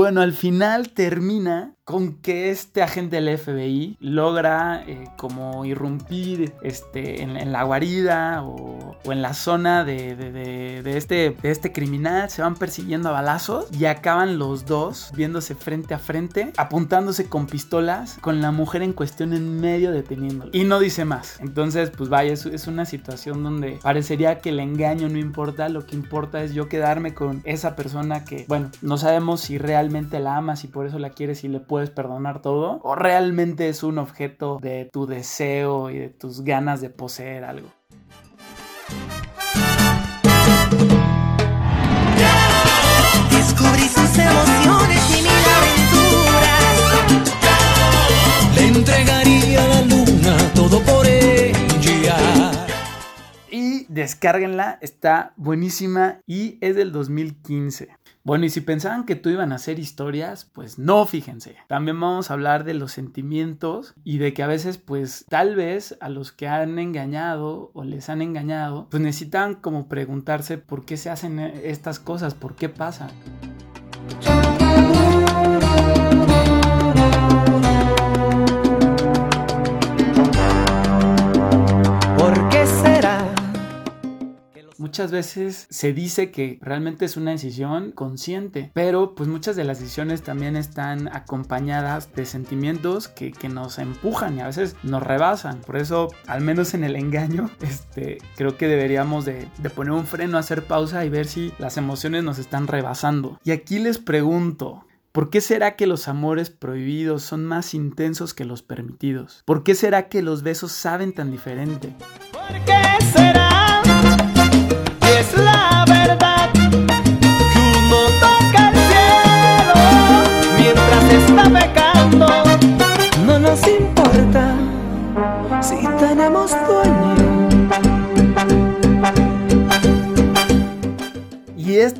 Bueno, 0.02 0.20
al 0.20 0.32
final 0.32 0.88
termina 0.88 1.76
con 1.84 2.14
que 2.14 2.50
este 2.50 2.82
agente 2.82 3.20
del 3.20 3.36
FBI 3.36 3.96
logra 4.00 4.84
eh, 4.86 5.04
como 5.16 5.64
irrumpir 5.64 6.54
este, 6.62 7.22
en, 7.22 7.52
la 7.52 7.64
guarida 7.64 8.44
o, 8.44 8.96
en 9.04 9.20
la 9.20 9.34
zona 9.34 9.84
de, 9.84 10.14
de, 10.14 10.96
este, 10.96 11.36
de 11.42 11.50
este 11.50 11.72
criminal, 11.72 12.30
se 12.30 12.42
van 12.42 12.54
persiguiendo 12.54 13.08
a 13.08 13.12
balazos 13.12 13.66
y 13.78 13.86
acaban 13.86 14.38
los 14.38 14.64
dos 14.64 15.10
viéndose 15.14 15.54
frente 15.54 15.94
a 15.94 15.98
frente, 15.98 16.52
apuntándose 16.56 17.28
con 17.28 17.46
pistolas, 17.46 18.16
con 18.20 18.40
la 18.40 18.52
mujer 18.52 18.82
en 18.82 18.92
cuestión 18.92 19.32
en 19.32 19.60
medio 19.60 19.90
deteniéndolo. 19.90 20.50
Y 20.54 20.64
no 20.64 20.78
dice 20.78 21.04
más. 21.04 21.38
Entonces, 21.40 21.90
pues 21.90 22.08
vaya, 22.08 22.32
es, 22.32 22.46
es 22.46 22.68
una 22.68 22.86
situación 22.86 23.42
donde 23.42 23.78
parecería 23.82 24.38
que 24.38 24.50
el 24.50 24.60
engaño 24.60 25.08
no 25.08 25.18
importa, 25.18 25.68
lo 25.68 25.84
que 25.84 25.96
importa 25.96 26.42
es 26.42 26.54
yo 26.54 26.68
quedarme 26.68 27.12
con 27.12 27.42
esa 27.44 27.76
persona 27.76 28.24
que, 28.24 28.44
bueno, 28.48 28.70
no 28.82 28.98
sabemos 28.98 29.40
si 29.40 29.58
realmente 29.58 29.91
la 29.92 30.36
amas 30.36 30.64
y 30.64 30.68
por 30.68 30.86
eso 30.86 30.98
la 30.98 31.10
quieres 31.10 31.44
y 31.44 31.48
le 31.48 31.60
puedes 31.60 31.90
perdonar 31.90 32.40
todo? 32.40 32.80
¿O 32.82 32.94
realmente 32.94 33.68
es 33.68 33.82
un 33.82 33.98
objeto 33.98 34.58
de 34.60 34.88
tu 34.90 35.06
deseo 35.06 35.90
y 35.90 35.98
de 35.98 36.08
tus 36.08 36.42
ganas 36.42 36.80
de 36.80 36.88
poseer 36.88 37.44
algo? 37.44 37.68
Descubrí 43.30 43.82
sus 43.82 44.18
emociones 44.18 45.10
y 45.10 45.22
mil 45.22 45.46
aventuras. 45.58 46.62
Le 48.56 48.66
entregaría 48.68 49.68
la 49.68 49.82
luna 49.82 50.36
todo 50.54 50.80
por 50.80 51.06
ella. 51.06 52.16
Y 53.50 53.84
descárguenla, 53.90 54.78
está 54.80 55.34
buenísima 55.36 56.20
y 56.26 56.56
es 56.62 56.76
del 56.76 56.92
2015. 56.92 58.01
Bueno, 58.24 58.44
y 58.44 58.50
si 58.50 58.60
pensaban 58.60 59.04
que 59.04 59.16
tú 59.16 59.30
iban 59.30 59.50
a 59.50 59.56
hacer 59.56 59.80
historias, 59.80 60.44
pues 60.44 60.78
no, 60.78 61.04
fíjense. 61.06 61.56
También 61.66 61.98
vamos 61.98 62.30
a 62.30 62.34
hablar 62.34 62.62
de 62.62 62.74
los 62.74 62.92
sentimientos 62.92 63.94
y 64.04 64.18
de 64.18 64.32
que 64.32 64.44
a 64.44 64.46
veces, 64.46 64.78
pues 64.78 65.26
tal 65.28 65.56
vez 65.56 65.96
a 66.00 66.08
los 66.08 66.30
que 66.30 66.46
han 66.46 66.78
engañado 66.78 67.72
o 67.74 67.82
les 67.82 68.08
han 68.08 68.22
engañado, 68.22 68.86
pues 68.90 69.02
necesitan 69.02 69.56
como 69.56 69.88
preguntarse 69.88 70.56
por 70.56 70.84
qué 70.84 70.96
se 70.96 71.10
hacen 71.10 71.40
estas 71.40 71.98
cosas, 71.98 72.34
por 72.34 72.54
qué 72.54 72.68
pasan. 72.68 73.10
Muchas 84.82 85.12
veces 85.12 85.68
se 85.70 85.92
dice 85.92 86.32
que 86.32 86.58
realmente 86.60 87.04
es 87.04 87.16
una 87.16 87.30
decisión 87.30 87.92
consciente, 87.92 88.72
pero 88.74 89.14
pues 89.14 89.28
muchas 89.28 89.54
de 89.54 89.62
las 89.62 89.78
decisiones 89.78 90.22
también 90.22 90.56
están 90.56 91.08
acompañadas 91.14 92.12
de 92.14 92.26
sentimientos 92.26 93.06
que, 93.06 93.32
nos 93.52 93.78
empujan 93.78 94.36
y 94.36 94.40
a 94.40 94.46
veces 94.46 94.76
nos 94.82 95.02
rebasan. 95.02 95.60
Por 95.60 95.76
eso, 95.76 96.08
al 96.26 96.40
menos 96.40 96.74
en 96.74 96.84
el 96.84 96.96
engaño, 96.96 97.50
este, 97.60 98.18
creo 98.36 98.56
que 98.56 98.66
deberíamos 98.66 99.24
de, 99.24 99.48
poner 99.74 99.92
un 99.92 100.06
freno, 100.06 100.36
hacer 100.36 100.64
pausa 100.64 101.04
y 101.04 101.10
ver 101.10 101.26
si 101.26 101.52
las 101.58 101.76
emociones 101.76 102.24
nos 102.24 102.38
están 102.38 102.66
rebasando. 102.66 103.38
Y 103.44 103.52
aquí 103.52 103.78
les 103.78 103.98
pregunto, 103.98 104.84
¿Por 105.12 105.28
qué 105.28 105.42
será 105.42 105.76
que 105.76 105.86
los 105.86 106.08
amores 106.08 106.48
prohibidos 106.48 107.22
son 107.22 107.44
más 107.44 107.74
intensos 107.74 108.32
que 108.32 108.46
los 108.46 108.62
permitidos? 108.62 109.42
¿Por 109.44 109.62
qué 109.62 109.74
será 109.74 110.08
que 110.08 110.22
los 110.22 110.42
besos 110.42 110.72
saben 110.72 111.12
tan 111.12 111.30
diferente? 111.30 111.94
¿Por 112.32 112.64
qué 112.64 113.04
será? 113.12 113.51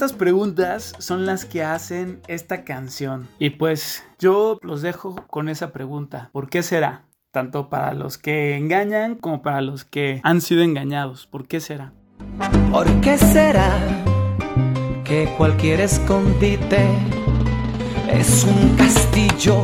Estas 0.05 0.19
preguntas 0.19 0.95
son 0.99 1.27
las 1.27 1.45
que 1.45 1.63
hacen 1.63 2.23
esta 2.27 2.65
canción. 2.65 3.29
Y 3.39 3.51
pues 3.51 4.03
yo 4.19 4.59
los 4.61 4.83
dejo 4.83 5.15
con 5.29 5.49
esa 5.49 5.73
pregunta. 5.73 6.29
¿Por 6.33 6.51
qué 6.51 6.65
será? 6.65 7.05
Tanto 7.31 7.69
para 7.69 7.95
los 7.95 8.19
que 8.19 8.57
engañan 8.57 9.15
como 9.15 9.43
para 9.43 9.61
los 9.61 9.85
que 9.85 10.21
han 10.25 10.41
sido 10.41 10.65
engañados. 10.65 11.29
¿Por 11.29 11.47
qué 11.47 11.61
será? 11.61 11.93
¿Por 12.73 13.01
qué 13.01 13.17
será 13.17 13.71
que 15.05 15.33
cualquier 15.37 15.81
escondite 15.83 16.85
es 18.11 18.43
un 18.43 18.75
castillo 18.75 19.63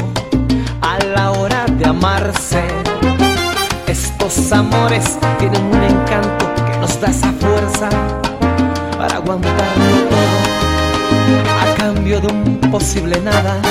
a 0.80 1.00
la 1.16 1.32
hora 1.32 1.66
de 1.66 1.84
amarse? 1.84 2.62
Estos 3.88 4.52
amores 4.52 5.18
tienen 5.40 5.64
un 5.64 5.82
encanto 5.82 6.46
que 6.54 6.78
nos 6.78 7.00
da 7.00 7.08
esa 7.08 7.32
fuerza 7.32 8.27
para 8.98 9.14
aguantarlo 9.18 10.08
todo 10.10 11.38
a 11.60 11.74
cambio 11.76 12.20
de 12.20 12.26
un 12.26 12.60
posible 12.72 13.20
nada. 13.20 13.62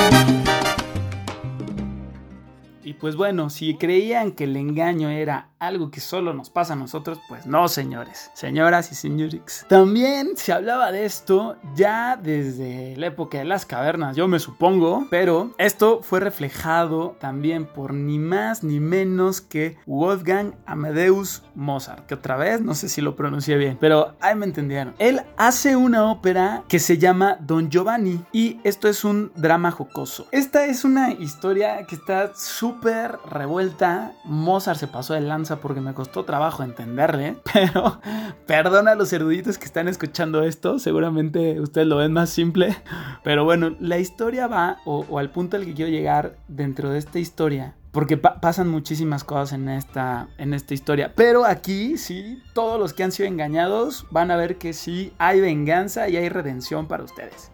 Y 2.82 2.94
pues 2.94 3.14
bueno, 3.14 3.50
si 3.50 3.74
creían 3.74 4.32
que 4.32 4.44
el 4.44 4.56
engaño 4.56 5.10
era 5.10 5.50
algo 5.60 5.90
que 5.90 6.00
solo 6.00 6.34
nos 6.34 6.50
pasa 6.50 6.74
a 6.74 6.76
nosotros, 6.76 7.18
pues 7.28 7.46
no, 7.46 7.68
señores, 7.68 8.30
señoras 8.34 8.92
y 8.92 8.94
señores. 8.94 9.66
También 9.68 10.36
se 10.36 10.52
hablaba 10.52 10.92
de 10.92 11.04
esto 11.04 11.56
ya 11.74 12.16
desde 12.16 12.96
la 12.96 13.06
época 13.06 13.38
de 13.38 13.44
las 13.44 13.66
cavernas, 13.66 14.16
yo 14.16 14.28
me 14.28 14.38
supongo, 14.38 15.06
pero 15.10 15.54
esto 15.58 16.00
fue 16.02 16.20
reflejado 16.20 17.16
también 17.18 17.66
por 17.66 17.92
ni 17.94 18.18
más 18.18 18.62
ni 18.62 18.80
menos 18.80 19.40
que 19.40 19.76
Wolfgang 19.86 20.54
Amadeus 20.66 21.42
Mozart, 21.54 22.06
que 22.06 22.14
otra 22.14 22.36
vez 22.36 22.60
no 22.60 22.74
sé 22.74 22.88
si 22.88 23.00
lo 23.00 23.16
pronuncié 23.16 23.56
bien, 23.56 23.76
pero 23.80 24.14
ahí 24.20 24.34
me 24.34 24.46
entendieron. 24.46 24.94
Él 24.98 25.22
hace 25.36 25.76
una 25.76 26.10
ópera 26.10 26.62
que 26.68 26.78
se 26.78 26.98
llama 26.98 27.36
Don 27.40 27.70
Giovanni 27.70 28.24
y 28.32 28.60
esto 28.64 28.88
es 28.88 29.04
un 29.04 29.32
drama 29.34 29.70
jocoso. 29.70 30.26
Esta 30.30 30.66
es 30.66 30.84
una 30.84 31.12
historia 31.12 31.84
que 31.86 31.96
está 31.96 32.34
súper 32.34 33.18
revuelta. 33.28 34.12
Mozart 34.24 34.78
se 34.78 34.86
pasó 34.86 35.14
de 35.14 35.20
lanza 35.20 35.47
porque 35.56 35.80
me 35.80 35.94
costó 35.94 36.24
trabajo 36.24 36.62
entenderle, 36.62 37.36
pero 37.52 38.00
perdona 38.46 38.92
a 38.92 38.94
los 38.94 39.12
eruditos 39.12 39.58
que 39.58 39.64
están 39.64 39.88
escuchando 39.88 40.42
esto, 40.42 40.78
seguramente 40.78 41.60
ustedes 41.60 41.86
lo 41.86 41.96
ven 41.96 42.12
más 42.12 42.30
simple, 42.30 42.76
pero 43.24 43.44
bueno, 43.44 43.76
la 43.80 43.98
historia 43.98 44.46
va, 44.46 44.78
o, 44.84 45.18
al 45.18 45.30
punto 45.30 45.56
al 45.56 45.64
que 45.64 45.74
quiero 45.74 45.90
llegar 45.90 46.36
dentro 46.48 46.90
de 46.90 46.98
esta 46.98 47.18
historia, 47.18 47.74
porque 47.92 48.16
pasan 48.16 48.68
muchísimas 48.68 49.24
cosas 49.24 49.54
en 49.54 49.68
esta, 49.68 50.28
en 50.36 50.54
esta 50.54 50.74
historia. 50.74 51.12
Pero 51.16 51.44
aquí 51.44 51.96
sí, 51.96 52.40
todos 52.52 52.78
los 52.78 52.92
que 52.92 53.02
han 53.02 53.12
sido 53.12 53.28
engañados 53.28 54.06
van 54.10 54.30
a 54.30 54.36
ver 54.36 54.56
que 54.56 54.72
sí 54.72 55.12
hay 55.18 55.40
venganza 55.40 56.08
y 56.08 56.16
hay 56.16 56.28
redención 56.28 56.86
para 56.86 57.02
ustedes. 57.02 57.50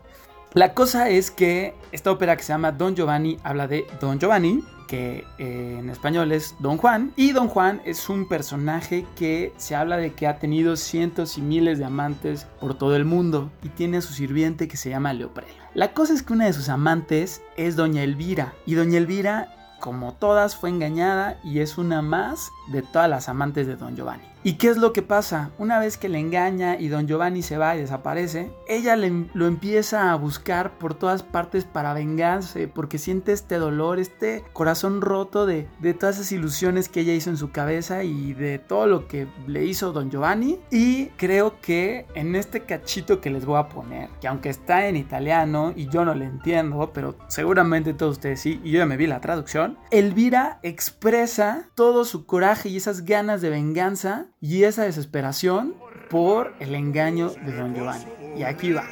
La 0.54 0.72
cosa 0.72 1.08
es 1.08 1.32
que 1.32 1.74
esta 1.90 2.12
ópera 2.12 2.36
que 2.36 2.44
se 2.44 2.52
llama 2.52 2.70
Don 2.70 2.94
Giovanni 2.94 3.38
habla 3.42 3.66
de 3.66 3.88
Don 4.00 4.20
Giovanni, 4.20 4.62
que 4.86 5.24
eh, 5.38 5.78
en 5.80 5.90
español 5.90 6.30
es 6.30 6.54
Don 6.60 6.76
Juan. 6.76 7.12
Y 7.16 7.32
Don 7.32 7.48
Juan 7.48 7.82
es 7.84 8.08
un 8.08 8.28
personaje 8.28 9.04
que 9.16 9.52
se 9.56 9.74
habla 9.74 9.96
de 9.96 10.12
que 10.12 10.28
ha 10.28 10.38
tenido 10.38 10.76
cientos 10.76 11.38
y 11.38 11.42
miles 11.42 11.80
de 11.80 11.86
amantes 11.86 12.46
por 12.60 12.74
todo 12.78 12.94
el 12.94 13.04
mundo 13.04 13.50
y 13.64 13.68
tiene 13.68 13.96
a 13.96 14.00
su 14.00 14.12
sirviente 14.12 14.68
que 14.68 14.76
se 14.76 14.90
llama 14.90 15.12
Leoprelo. 15.12 15.52
La 15.74 15.92
cosa 15.92 16.14
es 16.14 16.22
que 16.22 16.32
una 16.32 16.46
de 16.46 16.52
sus 16.52 16.68
amantes 16.68 17.42
es 17.56 17.74
Doña 17.74 18.04
Elvira 18.04 18.54
y 18.64 18.74
Doña 18.74 18.98
Elvira 18.98 19.54
como 19.84 20.14
todas, 20.14 20.56
fue 20.56 20.70
engañada 20.70 21.38
y 21.44 21.58
es 21.58 21.76
una 21.76 22.00
más 22.00 22.50
de 22.68 22.80
todas 22.80 23.10
las 23.10 23.28
amantes 23.28 23.66
de 23.66 23.76
Don 23.76 23.94
Giovanni. 23.94 24.33
¿Y 24.46 24.54
qué 24.54 24.68
es 24.68 24.76
lo 24.76 24.92
que 24.92 25.00
pasa? 25.00 25.52
Una 25.56 25.78
vez 25.78 25.96
que 25.96 26.10
le 26.10 26.18
engaña 26.18 26.78
y 26.78 26.88
Don 26.88 27.08
Giovanni 27.08 27.40
se 27.40 27.56
va 27.56 27.74
y 27.74 27.80
desaparece, 27.80 28.52
ella 28.68 28.94
lo 28.94 29.46
empieza 29.46 30.12
a 30.12 30.16
buscar 30.16 30.76
por 30.76 30.92
todas 30.92 31.22
partes 31.22 31.64
para 31.64 31.94
vengarse, 31.94 32.68
porque 32.68 32.98
siente 32.98 33.32
este 33.32 33.56
dolor, 33.56 33.98
este 33.98 34.44
corazón 34.52 35.00
roto 35.00 35.46
de, 35.46 35.66
de 35.80 35.94
todas 35.94 36.16
esas 36.16 36.32
ilusiones 36.32 36.90
que 36.90 37.00
ella 37.00 37.14
hizo 37.14 37.30
en 37.30 37.38
su 37.38 37.52
cabeza 37.52 38.04
y 38.04 38.34
de 38.34 38.58
todo 38.58 38.86
lo 38.86 39.08
que 39.08 39.26
le 39.46 39.64
hizo 39.64 39.92
Don 39.92 40.10
Giovanni. 40.10 40.60
Y 40.70 41.06
creo 41.16 41.58
que 41.62 42.04
en 42.14 42.36
este 42.36 42.64
cachito 42.64 43.22
que 43.22 43.30
les 43.30 43.46
voy 43.46 43.58
a 43.58 43.70
poner, 43.70 44.10
que 44.20 44.28
aunque 44.28 44.50
está 44.50 44.88
en 44.88 44.96
italiano 44.96 45.72
y 45.74 45.88
yo 45.88 46.04
no 46.04 46.14
le 46.14 46.26
entiendo, 46.26 46.90
pero 46.92 47.16
seguramente 47.28 47.94
todos 47.94 48.18
ustedes 48.18 48.40
sí, 48.40 48.60
y 48.62 48.72
yo 48.72 48.80
ya 48.80 48.86
me 48.86 48.98
vi 48.98 49.06
la 49.06 49.22
traducción, 49.22 49.78
Elvira 49.90 50.58
expresa 50.62 51.70
todo 51.74 52.04
su 52.04 52.26
coraje 52.26 52.68
y 52.68 52.76
esas 52.76 53.06
ganas 53.06 53.40
de 53.40 53.48
venganza 53.48 54.26
y 54.44 54.64
esa 54.64 54.84
desesperación 54.84 55.74
por 56.10 56.52
el 56.60 56.74
engaño 56.74 57.30
de 57.30 57.56
don 57.56 57.74
Giovanni. 57.74 58.04
Y 58.36 58.42
aquí 58.42 58.72
va. 58.72 58.84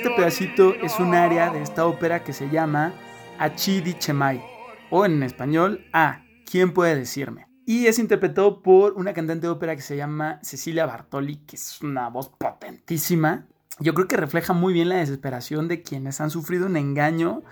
Este 0.00 0.16
pedacito 0.16 0.74
es 0.76 0.98
un 0.98 1.14
área 1.14 1.50
de 1.50 1.60
esta 1.60 1.84
ópera 1.86 2.24
que 2.24 2.32
se 2.32 2.48
llama 2.48 2.94
Achidi 3.38 3.92
Chemai, 3.92 4.42
o 4.88 5.04
en 5.04 5.22
español, 5.22 5.84
A, 5.92 6.22
¿quién 6.50 6.72
puede 6.72 6.96
decirme? 6.96 7.48
Y 7.66 7.86
es 7.86 7.98
interpretado 7.98 8.62
por 8.62 8.94
una 8.94 9.12
cantante 9.12 9.46
de 9.46 9.52
ópera 9.52 9.76
que 9.76 9.82
se 9.82 9.98
llama 9.98 10.40
Cecilia 10.42 10.86
Bartoli, 10.86 11.44
que 11.44 11.56
es 11.56 11.82
una 11.82 12.08
voz 12.08 12.30
potentísima. 12.30 13.46
Yo 13.78 13.92
creo 13.92 14.08
que 14.08 14.16
refleja 14.16 14.54
muy 14.54 14.72
bien 14.72 14.88
la 14.88 14.96
desesperación 14.96 15.68
de 15.68 15.82
quienes 15.82 16.22
han 16.22 16.30
sufrido 16.30 16.64
un 16.64 16.78
engaño 16.78 17.42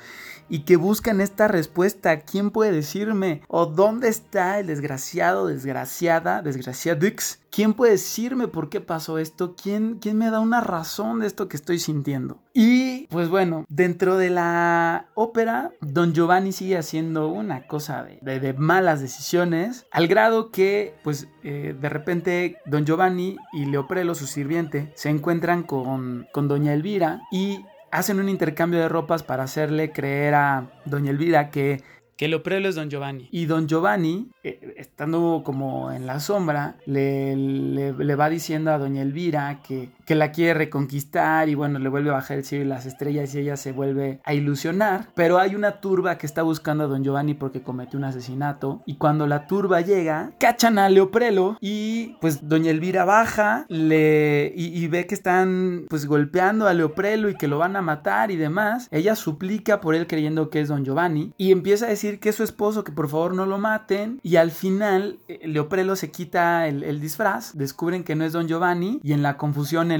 y 0.49 0.61
que 0.61 0.77
buscan 0.77 1.21
esta 1.21 1.49
respuesta. 1.49 2.21
¿Quién 2.21 2.51
puede 2.51 2.73
decirme? 2.73 3.43
¿O 3.49 3.67
dónde 3.67 4.09
está 4.09 4.59
el 4.59 4.67
desgraciado, 4.67 5.47
desgraciada, 5.47 6.43
desgraciadix? 6.43 7.41
¿Quién 7.51 7.75
puede 7.75 7.93
decirme 7.93 8.47
por 8.47 8.69
qué 8.69 8.81
pasó 8.81 9.19
esto? 9.19 9.57
¿Quién, 9.61 9.99
¿Quién 10.01 10.19
me 10.19 10.31
da 10.31 10.39
una 10.39 10.61
razón 10.61 11.21
de 11.21 11.27
esto 11.27 11.49
que 11.49 11.57
estoy 11.57 11.79
sintiendo? 11.79 12.39
Y 12.53 13.07
pues 13.07 13.29
bueno, 13.29 13.65
dentro 13.69 14.17
de 14.17 14.31
la 14.31 15.07
ópera, 15.15 15.73
Don 15.81 16.13
Giovanni 16.13 16.53
sigue 16.53 16.77
haciendo 16.77 17.29
una 17.29 17.67
cosa 17.67 18.07
de, 18.21 18.53
malas 18.53 19.01
decisiones, 19.01 19.87
al 19.91 20.09
grado 20.09 20.51
que 20.51 20.95
pues 21.03 21.29
eh, 21.43 21.75
de 21.81 21.89
repente 21.89 22.59
Don 22.67 22.85
Giovanni 22.85 23.37
y 23.53 23.65
Leoprelo, 23.65 24.15
su 24.15 24.27
sirviente, 24.27 24.93
se 24.95 25.09
encuentran 25.09 25.63
con, 25.63 26.27
con 26.33 26.49
Doña 26.49 26.75
Elvira 26.75 27.23
y 27.33 27.65
hacen 27.91 28.21
un 28.21 28.29
intercambio 28.29 28.81
de 28.81 28.89
ropas 28.89 29.23
para 29.23 29.45
hacerle 29.45 29.93
creer 29.93 30.35
a 30.35 30.71
Doña 30.85 31.11
Elvira 31.11 31.51
que 31.51 31.83
que 32.19 32.27
Leoprelo 32.27 32.69
es 32.69 32.75
Don 32.75 32.91
Giovanni. 32.91 33.29
Y 33.31 33.47
Don 33.47 33.69
Giovanni, 33.69 34.33
eh, 34.43 34.75
estando 34.77 35.43
como 35.45 35.93
en 35.93 36.05
la 36.05 36.19
sombra, 36.19 36.77
le, 36.85 37.37
le, 37.37 38.15
va 38.17 38.29
diciendo 38.29 38.73
a 38.73 38.79
Doña 38.79 39.03
Elvira 39.03 39.63
que, 39.63 39.91
que, 40.09 40.15
la 40.15 40.33
quiere 40.33 40.55
reconquistar 40.55 41.49
y 41.49 41.55
bueno, 41.55 41.79
le 41.79 41.89
vuelve 41.89 42.11
a 42.11 42.15
bajar 42.15 42.39
el 42.39 42.45
cielo 42.45 42.65
y 42.65 42.69
las 42.69 42.87
estrellas 42.87 43.35
y 43.35 43.41
ella 43.41 43.57
se 43.57 43.73
vuelve 43.73 44.21
a 44.25 44.35
ilusionar. 44.35 45.09
Pero 45.15 45.39
hay 45.39 45.55
una 45.55 45.81
turba 45.81 46.19
que 46.19 46.27
está 46.27 46.43
buscando 46.43 46.85
a 46.85 46.87
Don 46.87 47.05
Giovanni 47.05 47.35
porque 47.35 47.63
cometió 47.63 47.99
un 47.99 48.05
asesinato 48.05 48.83
y 48.87 48.97
cuando 48.97 49.27
la 49.27 49.47
turba 49.47 49.81
llega, 49.81 50.33
cachan 50.39 50.79
a 50.79 50.89
Leoprelo 50.89 51.57
y 51.61 52.17
pues 52.21 52.49
Doña 52.49 52.71
Elvira 52.71 53.05
baja 53.05 53.67
le, 53.69 54.53
y, 54.57 54.87
ve 54.89 55.07
que 55.07 55.15
están 55.15 55.87
pues 55.89 56.07
golpeando 56.07 56.67
a 56.67 56.75
Leoprelo 56.75 57.29
y 57.29 57.35
que 57.35 57.49
lo 57.49 57.59
van 57.59 57.77
a 57.77 57.83
matar 57.83 58.31
y 58.31 58.37
demás. 58.37 58.89
Ella 58.91 59.15
suplica 59.17 59.81
por 59.81 59.95
él 59.95 60.07
creyendo 60.07 60.51
que 60.51 60.61
es 60.61 60.69
Don 60.69 60.85
Giovanni 60.85 61.33
y 61.37 61.53
empieza 61.53 61.87
a 61.87 61.91
decir 61.91 62.21
que 62.21 62.31
es 62.31 62.37
su 62.37 62.43
esposo, 62.43 62.85
que 62.85 62.93
por 62.93 63.09
favor 63.09 63.35
no 63.35 63.47
lo 63.47 63.59
maten. 63.59 64.21
Y 64.23 64.37
al 64.37 64.51
final, 64.51 65.19
eh, 65.29 65.41
Leoprelo 65.47 65.97
se 65.97 66.11
quita 66.11 66.67
el, 66.67 67.01
disfraz, 67.01 67.57
descubren 67.57 68.05
que 68.05 68.15
no 68.15 68.25
es 68.25 68.33
Don 68.33 68.49
Giovanni 68.49 69.01
y 69.03 69.13
en 69.13 69.23
la 69.23 69.37
confusión 69.37 69.93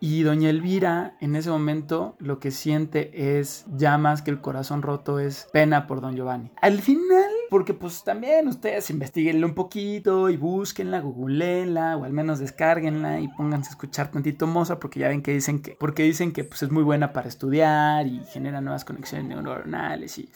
Y 0.00 0.22
Doña 0.22 0.50
Elvira, 0.50 1.16
en 1.20 1.36
ese 1.36 1.50
momento, 1.50 2.16
lo 2.18 2.38
que 2.38 2.50
siente 2.50 3.38
es 3.38 3.66
ya 3.76 3.98
más 3.98 4.22
que 4.22 4.30
el 4.30 4.40
corazón 4.40 4.82
roto, 4.82 5.18
es 5.18 5.48
pena 5.52 5.86
por 5.86 6.00
Don 6.00 6.16
Giovanni. 6.16 6.50
Al 6.60 6.80
final, 6.80 7.30
porque 7.50 7.74
pues 7.74 8.02
también 8.02 8.48
ustedes 8.48 8.88
investiguenlo 8.90 9.46
un 9.46 9.54
poquito 9.54 10.30
y 10.30 10.36
búsquenla, 10.36 11.00
googleenla 11.00 11.96
o 11.96 12.04
al 12.04 12.12
menos 12.12 12.38
descarguenla 12.38 13.20
y 13.20 13.28
pónganse 13.28 13.68
a 13.68 13.72
escuchar 13.72 14.10
tantito 14.10 14.46
Moza 14.46 14.80
porque 14.80 15.00
ya 15.00 15.08
ven 15.08 15.22
que 15.22 15.32
dicen 15.32 15.60
que, 15.60 15.76
porque 15.78 16.02
dicen 16.02 16.32
que 16.32 16.44
pues 16.44 16.62
es 16.62 16.70
muy 16.70 16.82
buena 16.82 17.12
para 17.12 17.28
estudiar 17.28 18.06
y 18.06 18.22
genera 18.32 18.60
nuevas 18.60 18.84
conexiones 18.84 19.26
neuronales 19.28 20.18
y 20.18 20.28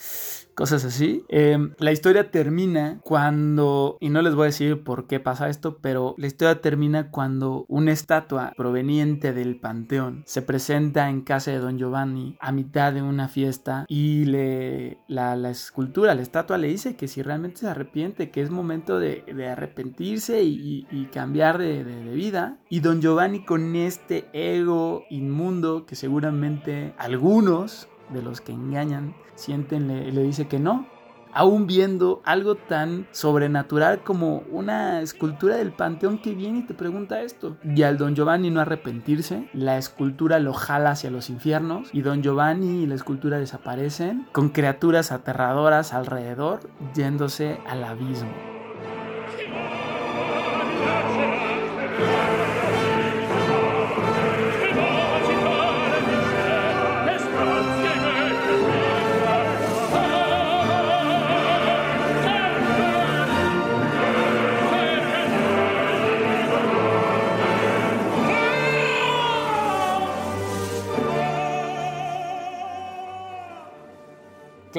cosas 0.56 0.84
así. 0.84 1.24
Em, 1.28 1.74
la 1.78 1.92
historia 1.92 2.30
termina 2.30 2.98
cuando, 3.04 3.98
y 4.00 4.08
no 4.08 4.22
les 4.22 4.34
voy 4.34 4.44
a 4.44 4.46
decir 4.46 4.82
por 4.82 5.06
qué 5.06 5.20
pasa 5.20 5.48
esto, 5.50 5.78
pero 5.80 6.14
la 6.18 6.26
historia 6.26 6.60
termina 6.60 7.10
cuando 7.10 7.66
una 7.68 7.92
estatua 7.92 8.52
proveniente 8.56 9.32
del 9.32 9.60
panteón 9.60 10.22
se 10.26 10.42
presenta 10.42 11.10
en 11.10 11.20
casa 11.20 11.50
de 11.50 11.58
Don 11.58 11.78
Giovanni 11.78 12.36
a 12.40 12.52
mitad 12.52 12.92
de 12.92 13.02
una 13.02 13.28
fiesta 13.28 13.84
y 13.86 14.24
le, 14.24 14.98
la, 15.08 15.50
escultura, 15.50 16.14
la 16.14 16.22
estatua 16.22 16.56
le 16.56 16.68
dice 16.68 16.96
que 16.96 17.06
si 17.06 17.22
realmente 17.22 17.58
se 17.58 17.68
arrepiente, 17.68 18.30
que 18.30 18.40
es 18.40 18.50
momento 18.50 18.98
de, 18.98 19.24
arrepentirse 19.46 20.42
y, 20.42 20.86
cambiar 21.12 21.58
de, 21.58 21.84
de 21.84 22.14
vida. 22.14 22.58
Y 22.70 22.80
Don 22.80 23.00
Giovanni 23.00 23.44
con 23.44 23.76
este 23.76 24.26
ego 24.32 25.04
inmundo 25.10 25.84
que 25.84 25.96
seguramente 25.96 26.94
algunos 26.98 27.88
de 28.10 28.22
los 28.22 28.40
que 28.40 28.52
engañan 28.52 29.14
sienten, 29.34 29.88
le, 29.88 30.10
le 30.12 30.22
dice 30.22 30.48
que 30.48 30.58
no, 30.58 30.86
aún 31.36 31.66
viendo 31.66 32.22
algo 32.24 32.54
tan 32.54 33.06
sobrenatural 33.12 34.02
como 34.02 34.42
una 34.50 35.02
escultura 35.02 35.56
del 35.56 35.70
panteón 35.70 36.16
que 36.18 36.34
viene 36.34 36.60
y 36.60 36.62
te 36.62 36.72
pregunta 36.72 37.20
esto. 37.20 37.58
Y 37.62 37.82
al 37.82 37.98
don 37.98 38.14
Giovanni 38.14 38.50
no 38.50 38.60
arrepentirse, 38.60 39.50
la 39.52 39.76
escultura 39.76 40.38
lo 40.38 40.54
jala 40.54 40.92
hacia 40.92 41.10
los 41.10 41.28
infiernos 41.28 41.90
y 41.92 42.00
don 42.00 42.22
Giovanni 42.22 42.82
y 42.82 42.86
la 42.86 42.94
escultura 42.94 43.38
desaparecen 43.38 44.26
con 44.32 44.48
criaturas 44.48 45.12
aterradoras 45.12 45.92
alrededor 45.92 46.60
yéndose 46.94 47.60
al 47.66 47.84
abismo. 47.84 48.55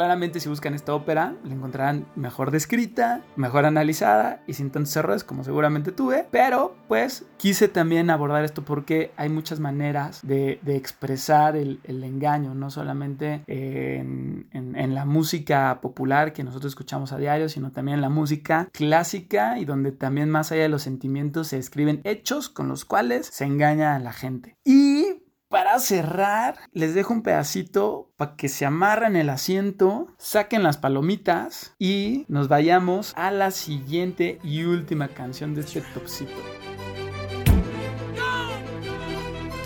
Si 0.08 0.50
buscan 0.50 0.74
esta 0.74 0.94
ópera 0.94 1.36
la 1.44 1.54
encontrarán 1.54 2.06
mejor 2.16 2.52
descrita, 2.52 3.24
mejor 3.36 3.66
analizada 3.66 4.42
y 4.48 4.54
sin 4.54 4.72
tantos 4.72 4.96
errores 4.96 5.24
como 5.24 5.44
seguramente 5.44 5.92
tuve, 5.92 6.28
pero 6.32 6.76
pues 6.88 7.26
quise 7.38 7.68
también 7.68 8.10
abordar 8.10 8.44
esto 8.44 8.64
porque 8.64 9.12
hay 9.18 9.30
muchas 9.30 9.60
maneras 9.60 10.22
de, 10.24 10.60
expresar 10.66 11.56
el, 11.56 11.80
engaño, 11.86 12.54
no 12.54 12.70
solamente 12.70 13.44
en, 13.48 14.48
en 14.52 14.96
la 14.96 15.06
música 15.06 15.80
popular 15.82 16.34
que 16.34 16.44
nosotros 16.44 16.72
escuchamos 16.72 17.12
a 17.12 17.18
diario, 17.18 17.50
sino 17.50 17.72
también 17.72 17.96
en 17.96 18.02
la 18.02 18.10
música 18.10 18.70
clásica 18.72 19.60
y 19.60 19.66
donde 19.66 19.92
también 19.92 20.30
más 20.30 20.52
allá 20.52 20.64
de 20.64 20.70
los 20.70 20.84
sentimientos 20.84 21.48
se 21.48 21.58
escriben 21.58 22.02
hechos 22.04 22.50
con 22.50 22.68
los 22.68 22.86
cuales 22.86 23.28
se 23.28 23.46
engaña 23.46 23.96
a 23.96 24.00
la 24.00 24.14
gente. 24.14 24.56
Y 24.64 25.27
para 25.50 25.80
cerrar, 25.80 26.58
les 26.74 26.94
dejo 26.94 27.14
un 27.14 27.22
pedacito 27.22 28.12
para 28.18 28.36
que 28.36 28.50
se 28.50 28.66
amarren 28.66 29.16
el 29.16 29.30
asiento, 29.30 30.08
saquen 30.18 30.64
las 30.64 30.78
palomitas 30.78 31.76
y 31.80 32.26
nos 32.28 32.48
vayamos 32.48 33.14
a 33.16 33.32
la 33.32 33.52
siguiente 33.52 34.40
y 34.44 34.64
última 34.64 35.08
canción 35.08 35.54
de 35.54 35.62
este 35.62 35.82
topcito. 35.94 36.32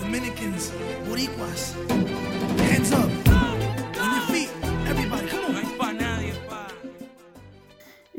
Dominicans, 0.02 0.74
Boricuas, 1.08 1.76
hands 2.70 2.92
up. 2.92 3.31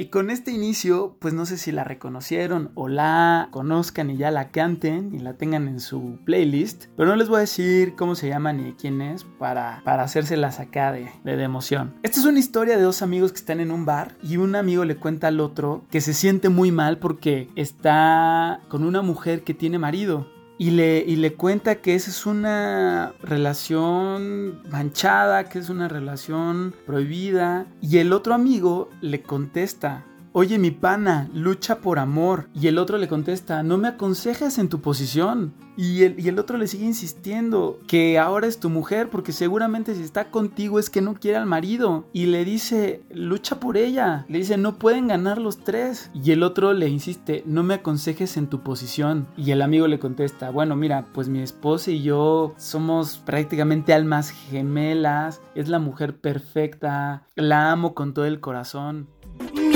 Y 0.02 0.06
con 0.06 0.30
este 0.30 0.50
inicio, 0.50 1.16
pues 1.20 1.32
no 1.32 1.46
sé 1.46 1.56
si 1.56 1.70
la 1.70 1.84
reconocieron 1.84 2.72
o 2.74 2.88
la 2.88 3.46
conozcan 3.52 4.10
y 4.10 4.16
ya 4.16 4.32
la 4.32 4.48
canten 4.48 5.14
y 5.14 5.20
la 5.20 5.34
tengan 5.34 5.68
en 5.68 5.78
su 5.78 6.18
playlist, 6.24 6.86
pero 6.96 7.08
no 7.08 7.14
les 7.14 7.28
voy 7.28 7.36
a 7.36 7.40
decir 7.42 7.94
cómo 7.94 8.16
se 8.16 8.28
llama 8.28 8.52
ni 8.52 8.72
quién 8.72 9.00
es 9.00 9.22
para, 9.22 9.80
para 9.84 10.02
hacérselas 10.02 10.58
acá 10.58 10.90
de, 10.90 11.08
de, 11.22 11.36
de 11.36 11.44
emoción. 11.44 11.94
Esta 12.02 12.18
es 12.18 12.26
una 12.26 12.40
historia 12.40 12.76
de 12.76 12.82
dos 12.82 13.00
amigos 13.00 13.30
que 13.30 13.38
están 13.38 13.60
en 13.60 13.70
un 13.70 13.86
bar 13.86 14.16
y 14.24 14.38
un 14.38 14.56
amigo 14.56 14.84
le 14.84 14.96
cuenta 14.96 15.28
al 15.28 15.38
otro 15.38 15.84
que 15.88 16.00
se 16.00 16.14
siente 16.14 16.48
muy 16.48 16.72
mal 16.72 16.98
porque 16.98 17.48
está 17.54 18.58
con 18.68 18.82
una 18.82 19.02
mujer 19.02 19.44
que 19.44 19.54
tiene 19.54 19.78
marido 19.78 20.31
y 20.62 20.70
le, 20.70 21.05
y 21.05 21.16
le 21.16 21.35
cuenta 21.35 21.81
que 21.81 21.96
esa 21.96 22.09
es 22.09 22.25
una 22.25 23.14
relación 23.20 24.62
manchada, 24.70 25.48
que 25.48 25.59
es 25.59 25.68
una 25.70 25.88
relación 25.88 26.72
prohibida. 26.87 27.66
Y 27.81 27.98
el 27.98 28.12
otro 28.12 28.33
amigo 28.33 28.88
le 29.01 29.22
contesta, 29.22 30.07
Oye 30.34 30.58
mi 30.58 30.70
pana, 30.70 31.28
lucha 31.34 31.80
por 31.80 31.98
amor. 31.98 32.48
Y 32.54 32.68
el 32.68 32.78
otro 32.78 32.96
le 32.96 33.06
contesta, 33.06 33.62
no 33.62 33.76
me 33.76 33.88
aconsejas 33.88 34.56
en 34.56 34.70
tu 34.70 34.80
posición. 34.80 35.52
Y 35.76 36.04
el, 36.04 36.18
y 36.18 36.28
el, 36.28 36.38
otro 36.38 36.56
le 36.56 36.66
sigue 36.66 36.86
insistiendo 36.86 37.78
que 37.86 38.18
ahora 38.18 38.46
es 38.46 38.58
tu 38.58 38.68
mujer 38.68 39.08
porque 39.08 39.32
seguramente 39.32 39.94
si 39.94 40.02
está 40.02 40.30
contigo 40.30 40.78
es 40.78 40.90
que 40.90 41.02
no 41.02 41.14
quiere 41.14 41.36
al 41.36 41.44
marido. 41.44 42.06
Y 42.14 42.26
le 42.26 42.46
dice, 42.46 43.02
lucha 43.10 43.60
por 43.60 43.76
ella. 43.76 44.24
Le 44.28 44.38
dice, 44.38 44.56
no 44.56 44.78
pueden 44.78 45.08
ganar 45.08 45.36
los 45.36 45.58
tres. 45.58 46.10
Y 46.14 46.30
el 46.30 46.42
otro 46.42 46.72
le 46.72 46.88
insiste, 46.88 47.42
no 47.44 47.62
me 47.62 47.74
aconsejes 47.74 48.38
en 48.38 48.46
tu 48.46 48.60
posición. 48.60 49.28
Y 49.36 49.50
el 49.50 49.60
amigo 49.60 49.86
le 49.86 49.98
contesta, 49.98 50.48
bueno, 50.48 50.76
mira, 50.76 51.08
pues 51.12 51.28
mi 51.28 51.40
esposa 51.40 51.90
y 51.90 52.02
yo 52.02 52.54
somos 52.56 53.18
prácticamente 53.18 53.92
almas 53.92 54.30
gemelas. 54.30 55.42
Es 55.54 55.68
la 55.68 55.78
mujer 55.78 56.16
perfecta. 56.16 57.26
La 57.34 57.70
amo 57.70 57.94
con 57.94 58.14
todo 58.14 58.24
el 58.24 58.40
corazón 58.40 59.08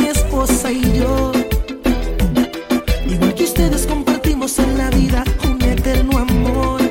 mi 0.06 0.12
esposa 0.12 0.70
y 0.70 0.82
yo. 0.98 1.32
Igual 3.08 3.34
que 3.34 3.42
ustedes 3.42 3.86
compartimos 3.86 4.56
en 4.60 4.78
la 4.78 4.88
vida 4.90 5.24
un 5.48 5.60
eterno 5.62 6.18
amor. 6.18 6.85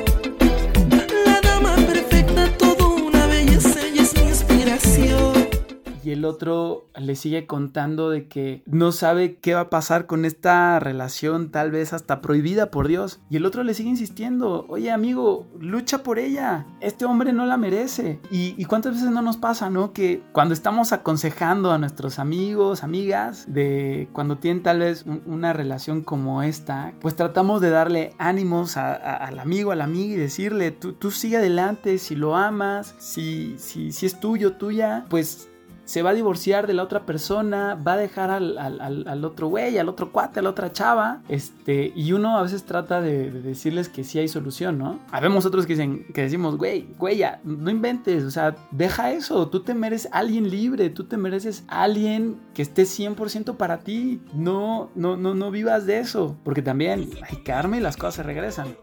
El 6.16 6.24
otro 6.24 6.88
le 6.96 7.14
sigue 7.14 7.46
contando 7.46 8.10
de 8.10 8.26
que 8.26 8.62
no 8.66 8.90
sabe 8.90 9.36
qué 9.36 9.54
va 9.54 9.60
a 9.60 9.70
pasar 9.70 10.06
con 10.06 10.24
esta 10.24 10.80
relación, 10.80 11.50
tal 11.50 11.70
vez 11.70 11.92
hasta 11.92 12.22
prohibida 12.22 12.70
por 12.70 12.88
Dios. 12.88 13.20
Y 13.28 13.36
el 13.36 13.44
otro 13.44 13.62
le 13.62 13.74
sigue 13.74 13.90
insistiendo, 13.90 14.64
oye 14.68 14.90
amigo, 14.90 15.46
lucha 15.60 16.02
por 16.02 16.18
ella, 16.18 16.66
este 16.80 17.04
hombre 17.04 17.32
no 17.32 17.44
la 17.46 17.56
merece. 17.56 18.18
Y, 18.30 18.64
cuántas 18.64 18.94
veces 18.94 19.10
no 19.10 19.22
nos 19.22 19.36
pasa, 19.36 19.70
¿no? 19.70 19.92
Que 19.92 20.22
cuando 20.32 20.54
estamos 20.54 20.92
aconsejando 20.92 21.70
a 21.70 21.78
nuestros 21.78 22.18
amigos, 22.18 22.82
amigas, 22.82 23.44
de 23.46 24.08
cuando 24.12 24.38
tienen 24.38 24.62
tal 24.62 24.80
vez 24.80 25.04
una 25.26 25.52
relación 25.52 26.02
como 26.02 26.42
esta, 26.42 26.94
pues 27.00 27.14
tratamos 27.14 27.60
de 27.60 27.70
darle 27.70 28.14
ánimos 28.18 28.76
al 28.76 29.38
amigo, 29.38 29.70
a 29.70 29.76
la 29.76 29.84
amiga 29.84 30.14
y 30.14 30.16
decirle, 30.16 30.70
tú, 30.70 30.94
tú 30.94 31.10
sigue 31.10 31.36
adelante, 31.36 31.98
si 31.98 32.16
lo 32.16 32.36
amas, 32.36 32.94
si, 32.98 33.56
si, 33.58 33.92
si 33.92 34.06
es 34.06 34.18
tuyo, 34.18 34.54
tuya, 34.54 35.04
pues 35.08 35.48
se 35.86 36.02
va 36.02 36.10
a 36.10 36.14
divorciar 36.14 36.66
de 36.66 36.74
la 36.74 36.82
otra 36.82 37.06
persona, 37.06 37.74
va 37.74 37.94
a 37.94 37.96
dejar 37.96 38.30
al, 38.30 39.24
otro 39.24 39.48
güey, 39.48 39.78
al 39.78 39.88
otro 39.88 40.12
cuate, 40.12 40.40
a 40.40 40.42
la 40.42 40.50
otra 40.50 40.72
chava, 40.72 41.22
este, 41.28 41.92
y 41.96 42.12
uno 42.12 42.36
a 42.36 42.42
veces 42.42 42.64
trata 42.64 43.00
de, 43.00 43.30
decirles 43.30 43.88
que 43.88 44.04
sí 44.04 44.18
hay 44.18 44.28
solución, 44.28 44.78
¿no? 44.78 44.98
Habemos 45.10 45.46
otros 45.46 45.66
que 45.66 45.72
dicen, 45.72 46.06
que 46.12 46.22
decimos, 46.22 46.56
güey, 46.58 46.88
güey, 46.98 47.22
no 47.44 47.70
inventes, 47.70 48.24
o 48.24 48.30
sea, 48.30 48.54
deja 48.70 49.12
eso, 49.12 49.48
tú 49.48 49.60
te 49.60 49.74
mereces 49.74 50.10
alguien 50.12 50.50
libre, 50.50 50.90
tú 50.90 51.04
te 51.04 51.16
mereces 51.16 51.64
alguien 51.68 52.36
que 52.52 52.62
esté 52.62 52.82
100% 52.82 53.56
para 53.56 53.78
ti, 53.78 54.20
no, 54.34 54.90
no, 54.94 55.16
no, 55.16 55.34
no 55.34 55.50
vivas 55.50 55.86
de 55.86 56.00
eso, 56.00 56.36
porque 56.44 56.62
también 56.62 57.08
hay 57.28 57.36
que 57.38 57.56
y 57.56 57.80
las 57.80 57.96
cosas 57.96 58.16
se 58.16 58.22
regresan. 58.22 58.76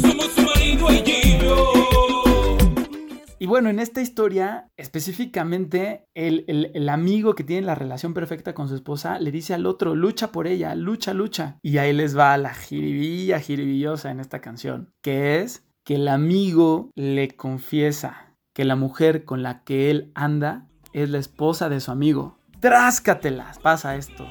Somos 0.00 0.36
marido 0.38 0.86
y 0.90 1.38
yo. 1.38 1.81
Y 3.42 3.46
bueno, 3.46 3.70
en 3.70 3.80
esta 3.80 4.00
historia, 4.00 4.70
específicamente, 4.76 6.06
el, 6.14 6.88
amigo 6.88 7.34
que 7.34 7.42
tiene 7.42 7.66
la 7.66 7.74
relación 7.74 8.14
perfecta 8.14 8.54
con 8.54 8.68
su 8.68 8.76
esposa 8.76 9.18
le 9.18 9.32
dice 9.32 9.52
al 9.52 9.66
otro, 9.66 9.96
lucha 9.96 10.30
por 10.30 10.46
ella, 10.46 10.76
lucha, 10.76 11.12
lucha. 11.12 11.58
Y 11.60 11.78
ahí 11.78 11.92
les 11.92 12.16
va 12.16 12.36
la 12.36 12.54
jiribilla, 12.54 13.40
jiribillosa 13.40 14.12
en 14.12 14.20
esta 14.20 14.40
canción, 14.40 14.92
que 15.02 15.40
es 15.40 15.66
que 15.84 15.96
el 15.96 16.06
amigo 16.06 16.92
le 16.94 17.34
confiesa 17.34 18.36
que 18.54 18.64
la 18.64 18.76
mujer 18.76 19.24
con 19.24 19.42
la 19.42 19.64
que 19.64 19.90
él 19.90 20.12
anda 20.14 20.68
es 20.92 21.10
la 21.10 21.18
esposa 21.18 21.68
de 21.68 21.80
su 21.80 21.90
amigo. 21.90 22.38
Tráscatelas, 22.60 23.58
pasa 23.58 23.96
esto. 23.96 24.24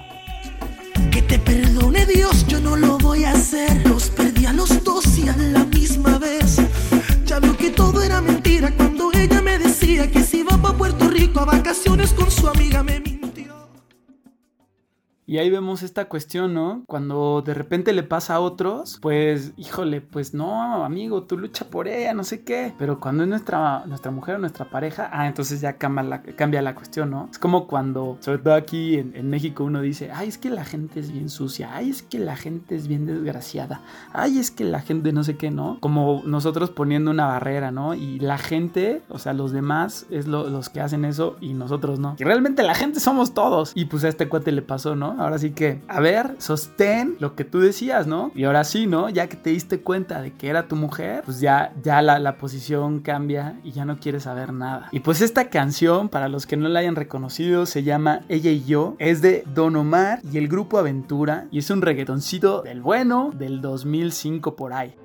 Que 1.12 1.22
te 1.22 1.38
perdone 1.38 2.06
Dios, 2.06 2.48
yo 2.48 2.62
no 2.62 2.78
lo 2.78 2.98
voy 2.98 3.26
a 3.26 3.32
hacer. 3.32 3.86
Los 3.86 4.10
perdí 4.10 4.46
a 4.46 4.54
los 4.54 4.82
dos 4.86 5.18
y 5.18 5.28
a 5.28 5.36
la 5.36 5.66
misma 5.66 6.18
vez. 6.18 6.62
Ya 7.32 7.40
que 7.40 7.70
todo 7.70 8.04
era 8.04 8.20
mentira 8.20 8.76
cuando 8.76 9.10
ella 9.14 9.42
me 9.42 9.58
decía 9.58 10.12
que 10.12 10.22
si 10.22 10.40
iba 10.40 10.62
para 10.62 10.78
Puerto 10.78 11.08
Rico 11.08 11.40
a 11.40 11.46
vacaciones 11.46 12.12
con 12.12 12.30
su 12.30 12.46
amiga 12.46 12.84
me 12.84 13.00
y 15.32 15.38
ahí 15.38 15.50
vemos 15.50 15.82
esta 15.82 16.10
cuestión, 16.10 16.54
¿no? 16.54 16.84
Cuando 16.88 17.42
de 17.42 17.54
repente 17.54 17.94
le 17.94 18.04
pasa 18.04 18.36
a 18.36 18.42
otros, 18.42 19.00
pues, 19.02 19.54
híjole, 19.56 20.02
pues 20.02 20.34
no, 20.34 20.84
amigo, 20.84 21.24
tú 21.24 21.38
lucha 21.38 21.70
por 21.70 21.88
ella, 21.88 22.14
no 22.14 22.26
sé 22.26 22.44
qué. 22.44 22.74
Pero 22.78 23.00
cuando 23.00 23.24
es 23.24 23.30
nuestra, 23.30 23.86
nuestra 23.86 24.12
mujer 24.12 24.36
o 24.36 24.40
nuestra 24.40 24.70
pareja, 24.70 25.10
ah, 25.14 25.28
entonces 25.28 25.62
ya 25.62 25.78
cambia 25.78 26.04
la, 26.04 26.22
cambia 26.22 26.62
la 26.62 26.76
cuestión, 26.76 27.12
¿no? 27.12 27.30
Es 27.32 27.40
como 27.40 27.66
cuando, 27.66 28.18
sobre 28.20 28.40
todo 28.40 28.56
aquí 28.56 28.98
en, 28.98 29.16
en 29.16 29.30
México, 29.30 29.64
uno 29.64 29.80
dice, 29.80 30.12
ay, 30.14 30.28
es 30.28 30.38
que 30.38 30.50
la 30.50 30.66
gente 30.66 31.00
es 31.00 31.14
bien 31.14 31.30
sucia, 31.30 31.70
ay, 31.74 31.92
es 31.92 32.04
que 32.04 32.20
la 32.20 32.36
gente 32.36 32.76
es 32.76 32.90
bien 32.90 33.06
desgraciada, 33.06 33.84
ay, 34.12 34.38
es 34.38 34.52
que 34.52 34.66
la 34.66 34.82
gente 34.82 35.14
no 35.14 35.24
sé 35.24 35.38
qué, 35.38 35.50
¿no? 35.50 35.78
Como 35.80 36.24
nosotros 36.26 36.72
poniendo 36.72 37.10
una 37.10 37.28
barrera, 37.28 37.72
¿no? 37.72 37.94
Y 37.94 38.20
la 38.20 38.38
gente, 38.38 39.02
o 39.08 39.18
sea, 39.18 39.32
los 39.32 39.54
demás 39.54 40.08
es 40.10 40.28
los 40.28 40.68
que 40.68 40.82
hacen 40.82 41.06
eso 41.06 41.38
y 41.40 41.54
nosotros 41.54 42.00
no. 42.00 42.18
Y 42.20 42.26
realmente 42.26 42.64
la 42.64 42.76
gente 42.76 43.00
somos 43.00 43.34
todos. 43.34 43.72
Y 43.76 43.86
pues 43.86 44.04
a 44.04 44.10
este 44.10 44.28
cuate 44.28 44.52
le 44.52 44.62
pasó, 44.62 44.98
¿no? 44.98 45.21
Ahora 45.22 45.38
sí 45.38 45.52
que, 45.52 45.80
a 45.88 46.00
ver, 46.00 46.36
sostén 46.40 47.16
lo 47.20 47.36
que 47.36 47.44
tú 47.44 47.60
decías, 47.60 48.08
¿no? 48.08 48.32
Y 48.36 48.46
ahora 48.46 48.64
sí, 48.64 48.88
¿no? 48.88 49.10
Ya 49.10 49.28
que 49.28 49.38
te 49.38 49.52
diste 49.52 49.82
cuenta 49.82 50.22
de 50.22 50.34
que 50.34 50.50
era 50.50 50.68
tu 50.68 50.76
mujer, 50.76 51.22
pues 51.26 51.40
ya, 51.40 51.74
ya 51.84 52.02
la, 52.02 52.20
la 52.20 52.38
posición 52.38 53.00
cambia 53.02 53.60
y 53.64 53.72
ya 53.72 53.86
no 53.86 54.00
quieres 54.00 54.24
saber 54.24 54.54
nada. 54.54 54.90
Y 54.92 55.02
pues 55.02 55.22
esta 55.22 55.50
canción, 55.50 56.10
para 56.10 56.28
los 56.28 56.46
que 56.46 56.58
no 56.58 56.68
la 56.70 56.80
hayan 56.80 56.96
reconocido, 56.96 57.66
se 57.66 57.84
llama 57.84 58.22
Ella 58.30 58.52
y 58.52 58.64
yo. 58.64 58.96
Es 59.00 59.22
de 59.22 59.44
Don 59.54 59.76
Omar 59.76 60.22
y 60.32 60.38
el 60.38 60.48
grupo 60.48 60.78
Aventura. 60.78 61.48
Y 61.52 61.60
es 61.60 61.70
un 61.70 61.82
reggaetoncito 61.82 62.62
del 62.62 62.82
bueno 62.82 63.32
del 63.34 63.62
2005 63.62 64.56
por 64.56 64.74
ahí. 64.74 64.96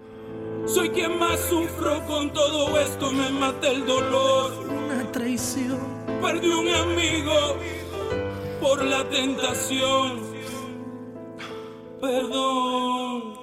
Soy 0.66 0.88
quien 0.90 1.18
más 1.18 1.38
sufro 1.48 2.04
con 2.06 2.32
todo 2.32 2.78
esto, 2.80 3.12
me 3.12 3.30
mata 3.30 3.68
el 3.68 3.86
dolor. 3.86 4.52
Una 4.66 5.12
traición. 5.12 5.78
Perdí 6.20 6.48
un 6.48 6.68
amigo 6.68 7.56
por 8.60 8.84
la 8.84 9.08
tentación. 9.08 10.20
Perdón. 12.00 13.34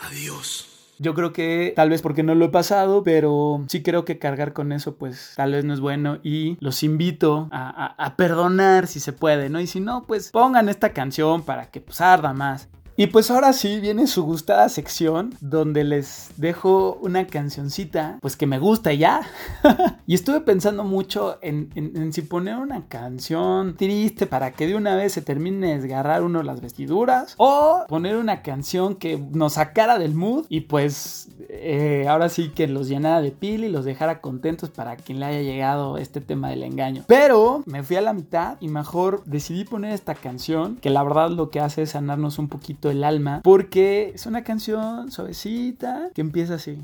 Adiós. 0.00 0.68
Yo 0.98 1.14
creo 1.14 1.32
que 1.32 1.72
tal 1.74 1.90
vez 1.90 2.00
porque 2.00 2.22
no 2.22 2.34
lo 2.36 2.44
he 2.44 2.48
pasado, 2.50 3.02
pero 3.02 3.64
sí 3.66 3.82
creo 3.82 4.04
que 4.04 4.20
cargar 4.20 4.52
con 4.52 4.70
eso 4.70 4.94
pues 4.94 5.32
tal 5.36 5.50
vez 5.50 5.64
no 5.64 5.74
es 5.74 5.80
bueno 5.80 6.18
y 6.22 6.56
los 6.60 6.84
invito 6.84 7.48
a, 7.50 8.14
perdonar 8.16 8.86
si 8.86 9.00
se 9.00 9.12
puede, 9.12 9.50
¿no? 9.50 9.58
Y 9.60 9.66
si 9.66 9.80
no, 9.80 10.04
pues 10.04 10.30
pongan 10.30 10.68
esta 10.68 10.92
canción 10.92 11.42
para 11.42 11.72
que 11.72 11.80
pues 11.80 12.00
arda 12.00 12.32
más. 12.32 12.68
Y 12.94 13.06
pues 13.06 13.30
ahora 13.30 13.52
sí 13.54 13.80
viene 13.80 14.06
su 14.06 14.22
gustada 14.24 14.68
sección 14.68 15.34
donde 15.40 15.82
les 15.82 16.30
dejo 16.36 16.98
una 17.00 17.26
cancioncita, 17.26 18.18
pues 18.20 18.36
que 18.36 18.46
me 18.46 18.58
gusta 18.58 18.92
ya. 18.92 19.22
y 20.06 20.14
estuve 20.14 20.40
pensando 20.40 20.84
mucho 20.84 21.38
en, 21.40 22.12
si 22.12 22.22
poner 22.22 22.56
una 22.56 22.86
canción 22.88 23.76
triste 23.76 24.26
para 24.26 24.52
que 24.52 24.66
de 24.66 24.76
una 24.76 24.94
vez 24.94 25.12
se 25.12 25.22
termine 25.22 25.68
de 25.68 25.74
desgarrar 25.78 26.22
uno 26.22 26.42
las 26.42 26.60
vestiduras 26.60 27.34
o 27.38 27.84
poner 27.88 28.16
una 28.16 28.42
canción 28.42 28.96
que 28.96 29.18
nos 29.32 29.54
sacara 29.54 29.98
del 29.98 30.14
mood 30.14 30.44
y 30.48 30.62
pues 30.62 31.30
eh, 31.48 32.06
ahora 32.08 32.28
sí 32.28 32.50
que 32.50 32.66
los 32.66 32.88
llenara 32.88 33.22
de 33.22 33.30
pila 33.30 33.66
y 33.66 33.70
los 33.70 33.84
dejara 33.84 34.20
contentos 34.20 34.68
para 34.68 34.96
quien 34.96 35.18
le 35.18 35.26
haya 35.26 35.42
llegado 35.42 35.96
este 35.96 36.20
tema 36.20 36.50
del 36.50 36.62
engaño. 36.62 37.04
Pero 37.06 37.62
me 37.64 37.82
fui 37.82 37.96
a 37.96 38.02
la 38.02 38.12
mitad 38.12 38.58
y 38.60 38.68
mejor 38.68 39.22
decidí 39.24 39.64
poner 39.64 39.92
esta 39.92 40.14
canción 40.14 40.76
que 40.76 40.90
la 40.90 41.02
verdad 41.02 41.30
lo 41.30 41.48
que 41.48 41.60
hace 41.60 41.82
es 41.82 41.90
sanarnos 41.90 42.38
un 42.38 42.48
poquito 42.48 42.81
el 42.90 43.04
alma 43.04 43.40
porque 43.42 44.12
es 44.14 44.26
una 44.26 44.44
canción 44.44 45.10
suavecita 45.10 46.10
que 46.14 46.20
empieza 46.20 46.54
así. 46.54 46.78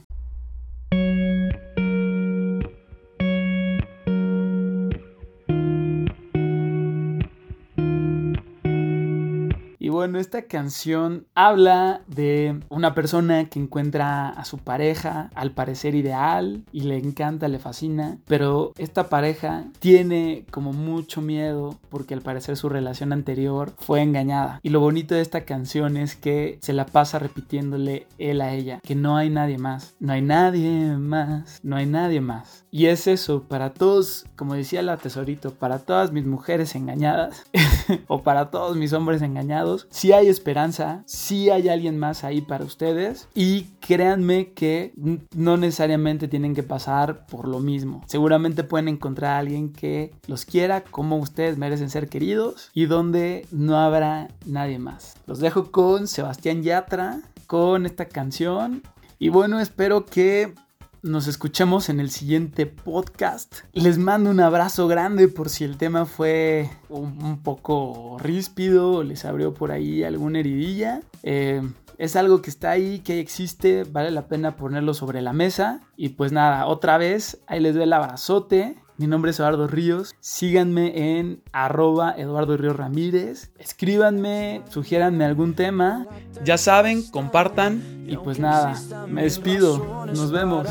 Bueno, 9.98 10.20
esta 10.20 10.42
canción 10.42 11.26
habla 11.34 12.02
de 12.06 12.60
una 12.68 12.94
persona 12.94 13.48
que 13.48 13.58
encuentra 13.58 14.28
a 14.28 14.44
su 14.44 14.58
pareja 14.58 15.28
al 15.34 15.50
parecer 15.50 15.96
ideal 15.96 16.62
y 16.70 16.82
le 16.82 16.98
encanta, 16.98 17.48
le 17.48 17.58
fascina, 17.58 18.18
pero 18.28 18.74
esta 18.78 19.08
pareja 19.08 19.64
tiene 19.80 20.44
como 20.52 20.72
mucho 20.72 21.20
miedo 21.20 21.80
porque 21.88 22.14
al 22.14 22.20
parecer 22.20 22.56
su 22.56 22.68
relación 22.68 23.12
anterior 23.12 23.72
fue 23.76 24.00
engañada. 24.00 24.60
Y 24.62 24.68
lo 24.68 24.78
bonito 24.78 25.16
de 25.16 25.20
esta 25.20 25.44
canción 25.44 25.96
es 25.96 26.14
que 26.14 26.60
se 26.62 26.74
la 26.74 26.86
pasa 26.86 27.18
repitiéndole 27.18 28.06
él 28.18 28.40
a 28.40 28.52
ella, 28.54 28.78
que 28.84 28.94
no 28.94 29.16
hay 29.16 29.30
nadie 29.30 29.58
más, 29.58 29.96
no 29.98 30.12
hay 30.12 30.22
nadie 30.22 30.96
más, 30.96 31.58
no 31.64 31.74
hay 31.74 31.86
nadie 31.86 32.20
más. 32.20 32.66
Y 32.70 32.86
es 32.86 33.08
eso, 33.08 33.42
para 33.42 33.74
todos, 33.74 34.26
como 34.36 34.54
decía 34.54 34.80
la 34.82 34.96
tesorito, 34.96 35.54
para 35.54 35.80
todas 35.80 36.12
mis 36.12 36.24
mujeres 36.24 36.76
engañadas 36.76 37.42
o 38.06 38.22
para 38.22 38.52
todos 38.52 38.76
mis 38.76 38.92
hombres 38.92 39.22
engañados, 39.22 39.87
si 39.90 40.12
hay 40.12 40.28
esperanza, 40.28 41.02
si 41.06 41.50
hay 41.50 41.68
alguien 41.68 41.98
más 41.98 42.24
ahí 42.24 42.40
para 42.40 42.64
ustedes 42.64 43.28
y 43.34 43.64
créanme 43.80 44.52
que 44.52 44.92
no 45.34 45.56
necesariamente 45.56 46.28
tienen 46.28 46.54
que 46.54 46.62
pasar 46.62 47.26
por 47.26 47.48
lo 47.48 47.60
mismo. 47.60 48.02
Seguramente 48.06 48.64
pueden 48.64 48.88
encontrar 48.88 49.32
a 49.32 49.38
alguien 49.38 49.72
que 49.72 50.12
los 50.26 50.44
quiera 50.44 50.82
como 50.82 51.16
ustedes 51.16 51.58
merecen 51.58 51.90
ser 51.90 52.08
queridos 52.08 52.70
y 52.74 52.86
donde 52.86 53.46
no 53.50 53.76
habrá 53.76 54.28
nadie 54.46 54.78
más. 54.78 55.16
Los 55.26 55.40
dejo 55.40 55.70
con 55.70 56.08
Sebastián 56.08 56.62
Yatra 56.62 57.20
con 57.46 57.86
esta 57.86 58.06
canción 58.06 58.82
y 59.18 59.30
bueno, 59.30 59.58
espero 59.58 60.04
que 60.04 60.54
nos 61.02 61.26
escuchemos 61.26 61.88
en 61.88 62.00
el 62.00 62.10
siguiente 62.10 62.66
podcast. 62.66 63.58
Les 63.72 63.98
mando 63.98 64.30
un 64.30 64.40
abrazo 64.40 64.88
grande 64.88 65.28
por 65.28 65.48
si 65.48 65.64
el 65.64 65.76
tema 65.76 66.06
fue 66.06 66.70
un, 66.88 67.42
poco 67.42 68.16
ríspido, 68.18 69.02
les 69.02 69.24
abrió 69.24 69.54
por 69.54 69.70
ahí 69.70 70.02
alguna 70.02 70.40
heridilla. 70.40 71.02
Eh, 71.22 71.62
es 71.98 72.16
algo 72.16 72.42
que 72.42 72.50
está 72.50 72.70
ahí, 72.70 73.00
que 73.00 73.20
existe, 73.20 73.84
vale 73.84 74.10
la 74.10 74.28
pena 74.28 74.56
ponerlo 74.56 74.94
sobre 74.94 75.22
la 75.22 75.32
mesa. 75.32 75.80
Y 75.96 76.10
pues 76.10 76.32
nada, 76.32 76.66
otra 76.66 76.98
vez, 76.98 77.40
ahí 77.46 77.60
les 77.60 77.74
doy 77.74 77.84
el 77.84 77.92
abrazote. 77.92 78.76
Mi 78.98 79.06
nombre 79.06 79.30
es 79.30 79.38
Eduardo 79.38 79.68
Ríos. 79.68 80.16
Síganme 80.18 81.18
en 81.18 81.40
arroba 81.52 82.16
Eduardo 82.18 82.56
Ríos 82.56 82.76
Ramírez. 82.76 83.52
Escríbanme, 83.56 84.62
sugiéranme 84.70 85.24
algún 85.24 85.54
tema. 85.54 86.08
Ya 86.44 86.58
saben, 86.58 87.08
compartan. 87.08 88.04
Y 88.08 88.16
pues 88.16 88.40
nada, 88.40 88.74
me 89.06 89.22
despido. 89.22 90.04
Nos 90.06 90.32
vemos. 90.32 90.66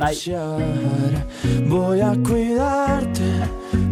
Bye. 0.00 0.36
Voy 1.68 2.00
a 2.00 2.16
cuidarte 2.24 3.22